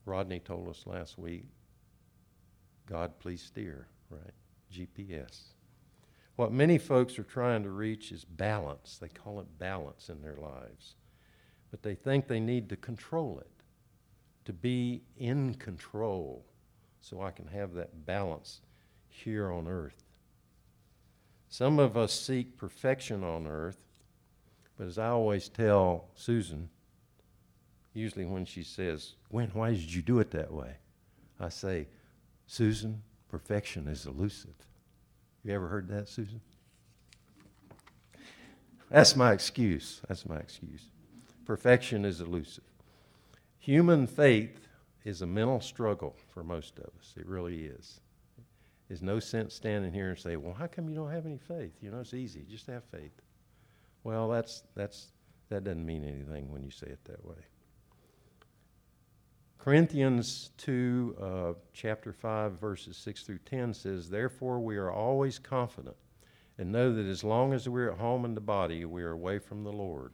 Rodney 0.06 0.40
told 0.40 0.70
us 0.70 0.84
last 0.86 1.18
week 1.18 1.46
God, 2.88 3.20
please 3.20 3.42
steer, 3.42 3.88
right? 4.10 4.34
GPS. 4.74 5.54
What 6.36 6.52
many 6.52 6.78
folks 6.78 7.20
are 7.20 7.24
trying 7.24 7.64
to 7.64 7.70
reach 7.70 8.12
is 8.12 8.26
balance. 8.26 8.98
They 8.98 9.08
call 9.08 9.40
it 9.40 9.60
balance 9.60 10.10
in 10.10 10.22
their 10.22 10.36
lives. 10.36 10.96
But 11.72 11.82
they 11.82 11.96
think 11.96 12.28
they 12.28 12.40
need 12.40 12.70
to 12.70 12.76
control 12.76 13.40
it, 13.40 13.50
to 14.46 14.54
be 14.54 15.02
in 15.18 15.56
control, 15.56 16.46
so 17.00 17.22
I 17.22 17.32
can 17.32 17.48
have 17.48 17.74
that 17.74 18.06
balance 18.06 18.62
here 19.08 19.52
on 19.52 19.68
earth. 19.68 20.04
Some 21.50 21.80
of 21.80 21.98
us 21.98 22.14
seek 22.14 22.58
perfection 22.58 23.24
on 23.24 23.48
earth, 23.48 23.78
but 24.78 24.88
as 24.88 24.98
I 24.98 25.08
always 25.08 25.50
tell 25.50 26.06
Susan, 26.16 26.70
usually 27.94 28.26
when 28.26 28.46
she 28.46 28.64
says, 28.64 29.14
Gwen, 29.30 29.50
why 29.54 29.72
did 29.72 29.94
you 29.94 30.02
do 30.02 30.20
it 30.20 30.32
that 30.32 30.52
way? 30.52 30.76
I 31.40 31.50
say, 31.50 31.88
Susan, 32.48 33.02
perfection 33.30 33.88
is 33.88 34.06
elusive. 34.06 34.56
You 35.44 35.54
ever 35.54 35.68
heard 35.68 35.88
that, 35.88 36.08
Susan? 36.08 36.42
That's 38.90 39.16
my 39.16 39.32
excuse. 39.32 40.02
That's 40.08 40.28
my 40.28 40.38
excuse. 40.38 40.91
Perfection 41.52 42.06
is 42.06 42.22
elusive. 42.22 42.64
Human 43.60 44.08
faith 44.08 44.70
is 45.04 45.22
a 45.22 45.26
mental 45.26 45.60
struggle 45.60 46.16
for 46.30 46.46
most 46.46 46.80
of 46.80 46.86
us. 46.86 47.14
It 47.18 47.26
really 47.26 47.66
is. 47.66 48.00
There's 48.88 49.02
no 49.02 49.20
sense 49.20 49.54
standing 49.54 49.92
here 49.92 50.12
and 50.12 50.18
say, 50.18 50.38
"Well, 50.38 50.54
how 50.54 50.68
come 50.68 50.88
you 50.88 50.96
don't 50.96 51.12
have 51.12 51.26
any 51.26 51.40
faith?" 51.40 51.74
You 51.82 51.92
know, 51.92 52.00
it's 52.00 52.14
easy. 52.14 52.46
Just 52.50 52.68
have 52.68 52.86
faith. 52.86 53.22
Well, 54.06 54.30
that's 54.30 54.64
that's 54.76 55.12
that 55.50 55.66
doesn't 55.66 55.86
mean 55.86 56.06
anything 56.06 56.50
when 56.54 56.64
you 56.64 56.72
say 56.72 56.88
it 56.88 57.04
that 57.04 57.26
way. 57.26 57.44
Corinthians 59.58 60.52
2, 60.56 61.18
uh, 61.20 61.54
chapter 61.74 62.14
5, 62.14 62.54
verses 62.54 62.96
6 62.96 63.24
through 63.24 63.40
10 63.40 63.74
says, 63.74 64.10
Therefore 64.10 64.62
we 64.62 64.78
are 64.78 64.90
always 64.90 65.38
confident 65.38 65.98
and 66.58 66.72
know 66.72 66.94
that 66.94 67.06
as 67.06 67.26
long 67.26 67.52
as 67.52 67.68
we're 67.68 67.92
at 67.92 67.98
home 67.98 68.24
in 68.24 68.36
the 68.36 68.40
body, 68.40 68.86
we 68.86 69.04
are 69.04 69.12
away 69.12 69.38
from 69.38 69.66
the 69.66 69.74
Lord. 69.74 70.14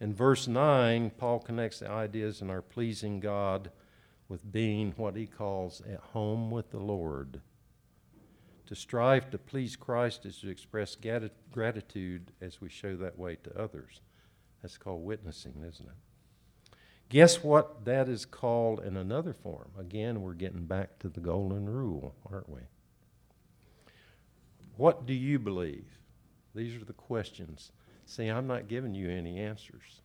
In 0.00 0.14
verse 0.14 0.48
9, 0.48 1.10
Paul 1.18 1.40
connects 1.40 1.80
the 1.80 1.90
ideas 1.90 2.40
in 2.40 2.48
our 2.48 2.62
pleasing 2.62 3.20
God 3.20 3.70
with 4.28 4.50
being 4.50 4.94
what 4.96 5.14
he 5.14 5.26
calls 5.26 5.82
at 5.82 6.00
home 6.00 6.50
with 6.50 6.70
the 6.70 6.78
Lord. 6.78 7.42
To 8.66 8.74
strive 8.74 9.30
to 9.30 9.38
please 9.38 9.76
Christ 9.76 10.24
is 10.24 10.38
to 10.38 10.48
express 10.48 10.96
gratitude 11.52 12.32
as 12.40 12.60
we 12.60 12.68
show 12.68 12.96
that 12.96 13.18
way 13.18 13.36
to 13.42 13.60
others. 13.60 14.00
That's 14.62 14.78
called 14.78 15.04
witnessing, 15.04 15.64
isn't 15.68 15.86
it? 15.86 16.76
Guess 17.08 17.42
what 17.42 17.84
that 17.84 18.08
is 18.08 18.24
called 18.24 18.80
in 18.80 18.96
another 18.96 19.32
form? 19.32 19.72
Again, 19.76 20.22
we're 20.22 20.34
getting 20.34 20.66
back 20.66 21.00
to 21.00 21.08
the 21.08 21.20
golden 21.20 21.68
rule, 21.68 22.14
aren't 22.30 22.48
we? 22.48 22.60
What 24.76 25.04
do 25.04 25.12
you 25.12 25.40
believe? 25.40 25.98
These 26.54 26.80
are 26.80 26.84
the 26.84 26.92
questions. 26.92 27.72
See, 28.10 28.26
I'm 28.26 28.48
not 28.48 28.66
giving 28.66 28.92
you 28.92 29.08
any 29.08 29.38
answers. 29.38 30.02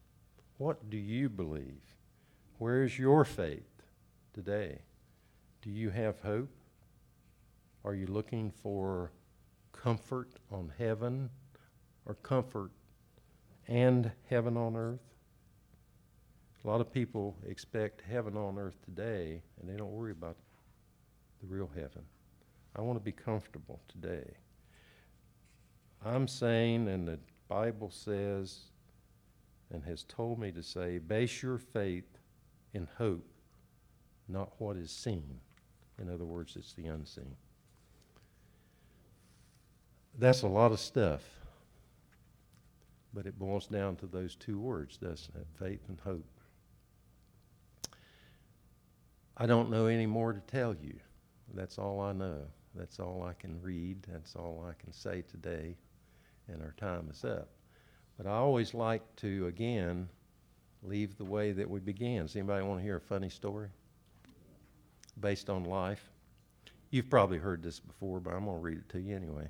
What 0.60 0.92
do 0.92 0.96
you 0.96 1.28
believe? 1.28 1.82
Where 2.60 2.84
is 2.84 3.00
your 3.00 3.26
faith 3.26 3.82
today? 4.32 4.78
Do 5.64 5.72
you 5.72 5.90
have 5.90 6.20
hope? 6.20 6.52
Are 7.84 7.96
you 7.96 8.06
looking 8.06 8.52
for 8.62 9.12
comfort 9.72 10.30
on 10.52 10.72
heaven 10.78 11.32
or 12.06 12.14
comfort 12.14 12.70
and 13.68 14.12
heaven 14.30 14.56
on 14.56 14.76
earth? 14.76 15.16
A 16.64 16.68
lot 16.68 16.82
of 16.82 16.94
people 16.94 17.36
expect 17.48 18.04
heaven 18.08 18.38
on 18.38 18.60
earth 18.60 18.78
today, 18.86 19.42
and 19.60 19.68
they 19.68 19.78
don't 19.78 19.92
worry 19.92 20.12
about 20.12 20.38
the 21.42 21.48
real 21.48 21.72
heaven. 21.74 22.04
I 22.76 22.82
want 22.82 23.00
to 23.00 23.04
be 23.04 23.12
comfortable 23.12 23.82
today. 23.88 24.30
I'm 26.06 26.28
saying, 26.28 26.88
and 26.88 27.08
the 27.08 27.18
Bible 27.48 27.92
says, 27.92 28.60
and 29.72 29.84
has 29.84 30.04
told 30.04 30.40
me 30.40 30.52
to 30.52 30.64
say, 30.64 30.98
base 30.98 31.42
your 31.42 31.58
faith 31.58 32.18
in 32.74 32.88
hope, 32.98 33.28
not 34.28 34.52
what 34.58 34.78
is 34.78 34.92
seen. 34.92 35.40
In 36.00 36.10
other 36.10 36.26
words, 36.26 36.56
it's 36.56 36.74
the 36.74 36.88
unseen. 36.88 37.36
That's 40.18 40.42
a 40.42 40.48
lot 40.48 40.72
of 40.72 40.80
stuff. 40.80 41.22
But 43.14 43.26
it 43.26 43.40
boils 43.40 43.68
down 43.68 43.96
to 43.98 44.08
those 44.08 44.36
two 44.36 44.60
words, 44.60 44.98
doesn't 44.98 45.36
it? 45.36 45.48
Faith 45.58 45.82
and 45.88 46.00
hope. 46.02 46.26
I 49.38 49.46
don't 49.46 49.70
know 49.70 49.88
any 49.88 50.06
more 50.06 50.34
to 50.34 50.40
tell 50.42 50.76
you. 50.76 50.96
That's 51.54 51.78
all 51.78 52.02
I 52.02 52.14
know. 52.14 52.42
That's 52.74 53.00
all 53.00 53.24
I 53.24 53.34
can 53.34 53.62
read. 53.62 54.06
That's 54.10 54.36
all 54.36 54.66
I 54.68 54.74
can 54.82 54.92
say 54.92 55.22
today. 55.22 55.78
And 56.48 56.62
our 56.62 56.74
time 56.78 57.10
is 57.12 57.24
up. 57.24 57.50
But 58.18 58.28
I 58.28 58.32
always 58.32 58.74
like 58.74 59.02
to, 59.18 59.48
again, 59.48 60.08
leave 60.84 61.18
the 61.18 61.26
way 61.26 61.52
that 61.52 61.70
we 61.70 61.80
began. 61.80 62.24
Does 62.24 62.36
anybody 62.36 62.64
want 62.64 62.80
to 62.80 62.84
hear 62.84 62.98
a 62.98 63.02
funny 63.02 63.30
story 63.30 63.70
based 65.20 65.50
on 65.50 65.64
life? 65.64 66.10
You've 66.92 67.10
probably 67.10 67.40
heard 67.40 67.62
this 67.62 67.80
before, 67.80 68.20
but 68.20 68.34
I'm 68.34 68.46
going 68.46 68.58
to 68.58 68.64
read 68.64 68.78
it 68.78 68.90
to 68.90 69.02
you 69.02 69.16
anyway. 69.16 69.50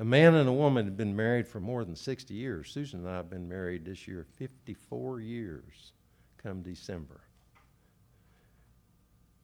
A 0.00 0.04
man 0.04 0.34
and 0.34 0.48
a 0.48 0.52
woman 0.52 0.84
had 0.86 0.96
been 0.96 1.14
married 1.14 1.46
for 1.46 1.60
more 1.60 1.84
than 1.84 1.94
60 1.94 2.34
years. 2.34 2.70
Susan 2.72 3.00
and 3.00 3.08
I 3.08 3.16
have 3.16 3.30
been 3.30 3.48
married 3.48 3.84
this 3.84 4.08
year 4.08 4.26
54 4.36 5.20
years 5.20 5.92
come 6.42 6.62
December. 6.62 7.20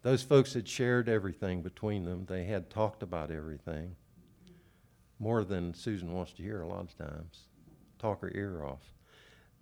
Those 0.03 0.23
folks 0.23 0.55
had 0.55 0.67
shared 0.67 1.09
everything 1.09 1.63
between 1.63 2.05
them. 2.05 2.25
They 2.27 2.45
had 2.45 2.71
talked 2.71 3.03
about 3.03 3.31
everything 3.31 3.95
more 5.21 5.45
than 5.45 5.75
Susan 5.75 6.13
wants 6.13 6.33
to 6.33 6.43
hear 6.43 6.63
a 6.63 6.67
lot 6.67 6.81
of 6.81 6.97
times. 6.97 7.47
Talk 7.99 8.23
her 8.23 8.33
ear 8.35 8.65
off. 8.65 8.95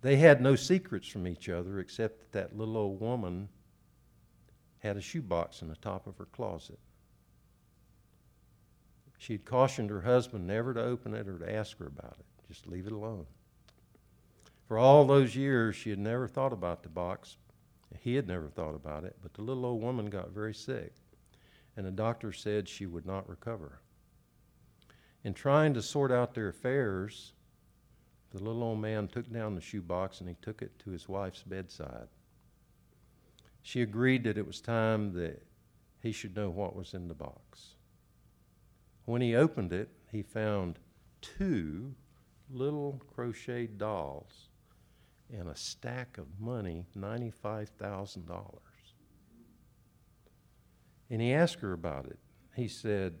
They 0.01 0.15
had 0.15 0.41
no 0.41 0.55
secrets 0.55 1.07
from 1.07 1.27
each 1.27 1.49
other 1.49 1.79
except 1.79 2.19
that 2.19 2.31
that 2.31 2.57
little 2.57 2.77
old 2.77 3.01
woman 3.01 3.49
had 4.79 4.95
a 4.95 5.01
shoebox 5.01 5.61
in 5.61 5.67
the 5.67 5.75
top 5.75 6.07
of 6.07 6.17
her 6.17 6.25
closet. 6.25 6.79
She 9.17 9.33
had 9.33 9.43
cautioned 9.43 9.89
her 9.89 10.01
husband 10.01 10.47
never 10.47 10.73
to 10.73 10.81
open 10.81 11.13
it 11.13 11.27
or 11.27 11.37
to 11.37 11.53
ask 11.53 11.77
her 11.79 11.87
about 11.87 12.15
it. 12.17 12.25
Just 12.47 12.65
leave 12.65 12.87
it 12.87 12.93
alone. 12.93 13.25
For 14.65 14.77
all 14.77 15.05
those 15.05 15.35
years, 15.35 15.75
she 15.75 15.89
had 15.89 15.99
never 15.99 16.27
thought 16.27 16.53
about 16.53 16.83
the 16.83 16.89
box. 16.89 17.35
He 17.99 18.15
had 18.15 18.27
never 18.27 18.47
thought 18.47 18.75
about 18.75 19.03
it, 19.03 19.17
but 19.21 19.33
the 19.33 19.41
little 19.41 19.65
old 19.65 19.81
woman 19.81 20.09
got 20.09 20.31
very 20.31 20.53
sick, 20.53 20.93
and 21.75 21.85
the 21.85 21.91
doctor 21.91 22.31
said 22.31 22.69
she 22.69 22.85
would 22.85 23.05
not 23.05 23.27
recover. 23.27 23.81
In 25.29 25.35
trying 25.35 25.75
to 25.75 25.81
sort 25.83 26.11
out 26.11 26.33
their 26.33 26.47
affairs, 26.49 27.33
the 28.31 28.39
little 28.39 28.63
old 28.63 28.79
man 28.79 29.07
took 29.07 29.31
down 29.31 29.53
the 29.53 29.61
shoebox 29.61 30.21
and 30.21 30.27
he 30.27 30.35
took 30.41 30.63
it 30.63 30.79
to 30.79 30.89
his 30.89 31.07
wife's 31.07 31.43
bedside. 31.43 32.07
She 33.61 33.83
agreed 33.83 34.23
that 34.23 34.39
it 34.39 34.47
was 34.47 34.59
time 34.59 35.13
that 35.13 35.45
he 36.01 36.11
should 36.11 36.35
know 36.35 36.49
what 36.49 36.75
was 36.75 36.95
in 36.95 37.07
the 37.07 37.13
box. 37.13 37.75
When 39.05 39.21
he 39.21 39.35
opened 39.35 39.71
it, 39.71 39.89
he 40.11 40.23
found 40.23 40.79
two 41.21 41.93
little 42.49 42.99
crocheted 43.13 43.77
dolls 43.77 44.49
and 45.31 45.47
a 45.47 45.55
stack 45.55 46.17
of 46.17 46.39
money, 46.39 46.87
$95,000. 46.97 48.57
And 51.11 51.21
he 51.21 51.33
asked 51.33 51.59
her 51.59 51.73
about 51.73 52.07
it. 52.07 52.17
He 52.55 52.67
said, 52.67 53.19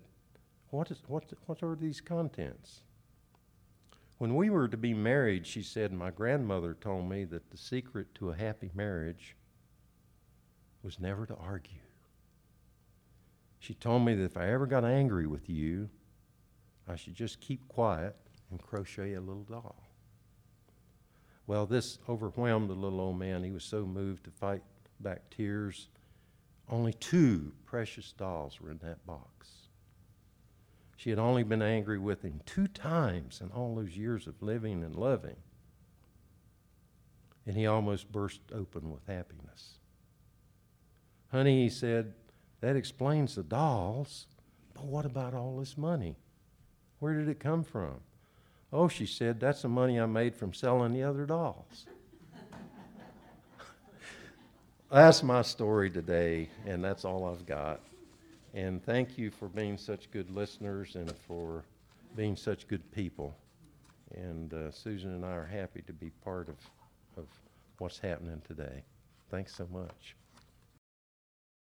what, 0.71 0.91
is, 0.91 1.01
what, 1.07 1.25
what 1.45 1.63
are 1.63 1.75
these 1.75 2.01
contents? 2.01 2.81
When 4.17 4.35
we 4.35 4.49
were 4.49 4.67
to 4.67 4.77
be 4.77 4.93
married, 4.93 5.47
she 5.47 5.63
said, 5.63 5.93
my 5.93 6.11
grandmother 6.11 6.75
told 6.79 7.09
me 7.09 7.23
that 7.25 7.49
the 7.51 7.57
secret 7.57 8.13
to 8.15 8.31
a 8.31 8.35
happy 8.35 8.69
marriage 8.73 9.35
was 10.83 10.99
never 10.99 11.25
to 11.25 11.35
argue. 11.35 11.79
She 13.59 13.73
told 13.73 14.03
me 14.03 14.15
that 14.15 14.23
if 14.23 14.37
I 14.37 14.51
ever 14.51 14.65
got 14.65 14.83
angry 14.85 15.27
with 15.27 15.49
you, 15.49 15.89
I 16.87 16.95
should 16.95 17.15
just 17.15 17.39
keep 17.39 17.67
quiet 17.67 18.15
and 18.51 18.61
crochet 18.61 19.13
a 19.13 19.21
little 19.21 19.43
doll. 19.43 19.83
Well, 21.47 21.65
this 21.65 21.99
overwhelmed 22.07 22.69
the 22.69 22.73
little 22.73 22.99
old 22.99 23.17
man. 23.17 23.43
He 23.43 23.51
was 23.51 23.63
so 23.63 23.85
moved 23.85 24.25
to 24.25 24.31
fight 24.31 24.63
back 24.99 25.29
tears. 25.29 25.87
Only 26.69 26.93
two 26.93 27.53
precious 27.65 28.11
dolls 28.11 28.59
were 28.61 28.71
in 28.71 28.77
that 28.79 29.05
box. 29.05 29.58
She 30.99 31.11
had 31.11 31.17
only 31.17 31.43
been 31.43 31.61
angry 31.61 31.97
with 31.97 32.23
him 32.23 32.41
two 32.45 32.67
times 32.67 33.39
in 33.39 33.51
all 33.51 33.73
those 33.73 33.95
years 33.95 34.27
of 34.27 34.41
living 34.41 34.83
and 34.83 34.93
loving. 34.93 35.37
And 37.47 37.55
he 37.55 37.67
almost 37.67 38.11
burst 38.11 38.41
open 38.53 38.91
with 38.91 39.07
happiness. 39.07 39.75
Honey, 41.31 41.63
he 41.63 41.69
said, 41.69 42.15
that 42.59 42.75
explains 42.75 43.35
the 43.35 43.43
dolls, 43.43 44.27
but 44.73 44.83
what 44.83 45.05
about 45.05 45.33
all 45.33 45.57
this 45.57 45.77
money? 45.77 46.17
Where 46.99 47.13
did 47.13 47.29
it 47.29 47.39
come 47.39 47.63
from? 47.63 48.01
Oh, 48.73 48.89
she 48.89 49.05
said, 49.05 49.39
that's 49.39 49.61
the 49.61 49.69
money 49.69 50.01
I 50.01 50.05
made 50.05 50.35
from 50.35 50.53
selling 50.53 50.91
the 50.91 51.03
other 51.03 51.25
dolls. 51.25 51.85
that's 54.91 55.23
my 55.23 55.43
story 55.43 55.89
today, 55.89 56.49
and 56.65 56.83
that's 56.83 57.05
all 57.05 57.23
I've 57.23 57.45
got. 57.45 57.79
And 58.53 58.83
thank 58.83 59.17
you 59.17 59.29
for 59.29 59.47
being 59.47 59.77
such 59.77 60.09
good 60.11 60.29
listeners 60.31 60.95
and 60.95 61.11
for 61.27 61.65
being 62.15 62.35
such 62.35 62.67
good 62.67 62.91
people. 62.91 63.35
And 64.15 64.53
uh, 64.53 64.71
Susan 64.71 65.13
and 65.13 65.23
I 65.23 65.31
are 65.31 65.45
happy 65.45 65.83
to 65.83 65.93
be 65.93 66.09
part 66.23 66.49
of, 66.49 66.55
of 67.17 67.27
what's 67.77 67.99
happening 67.99 68.41
today. 68.47 68.83
Thanks 69.29 69.53
so 69.55 69.67
much. 69.71 70.15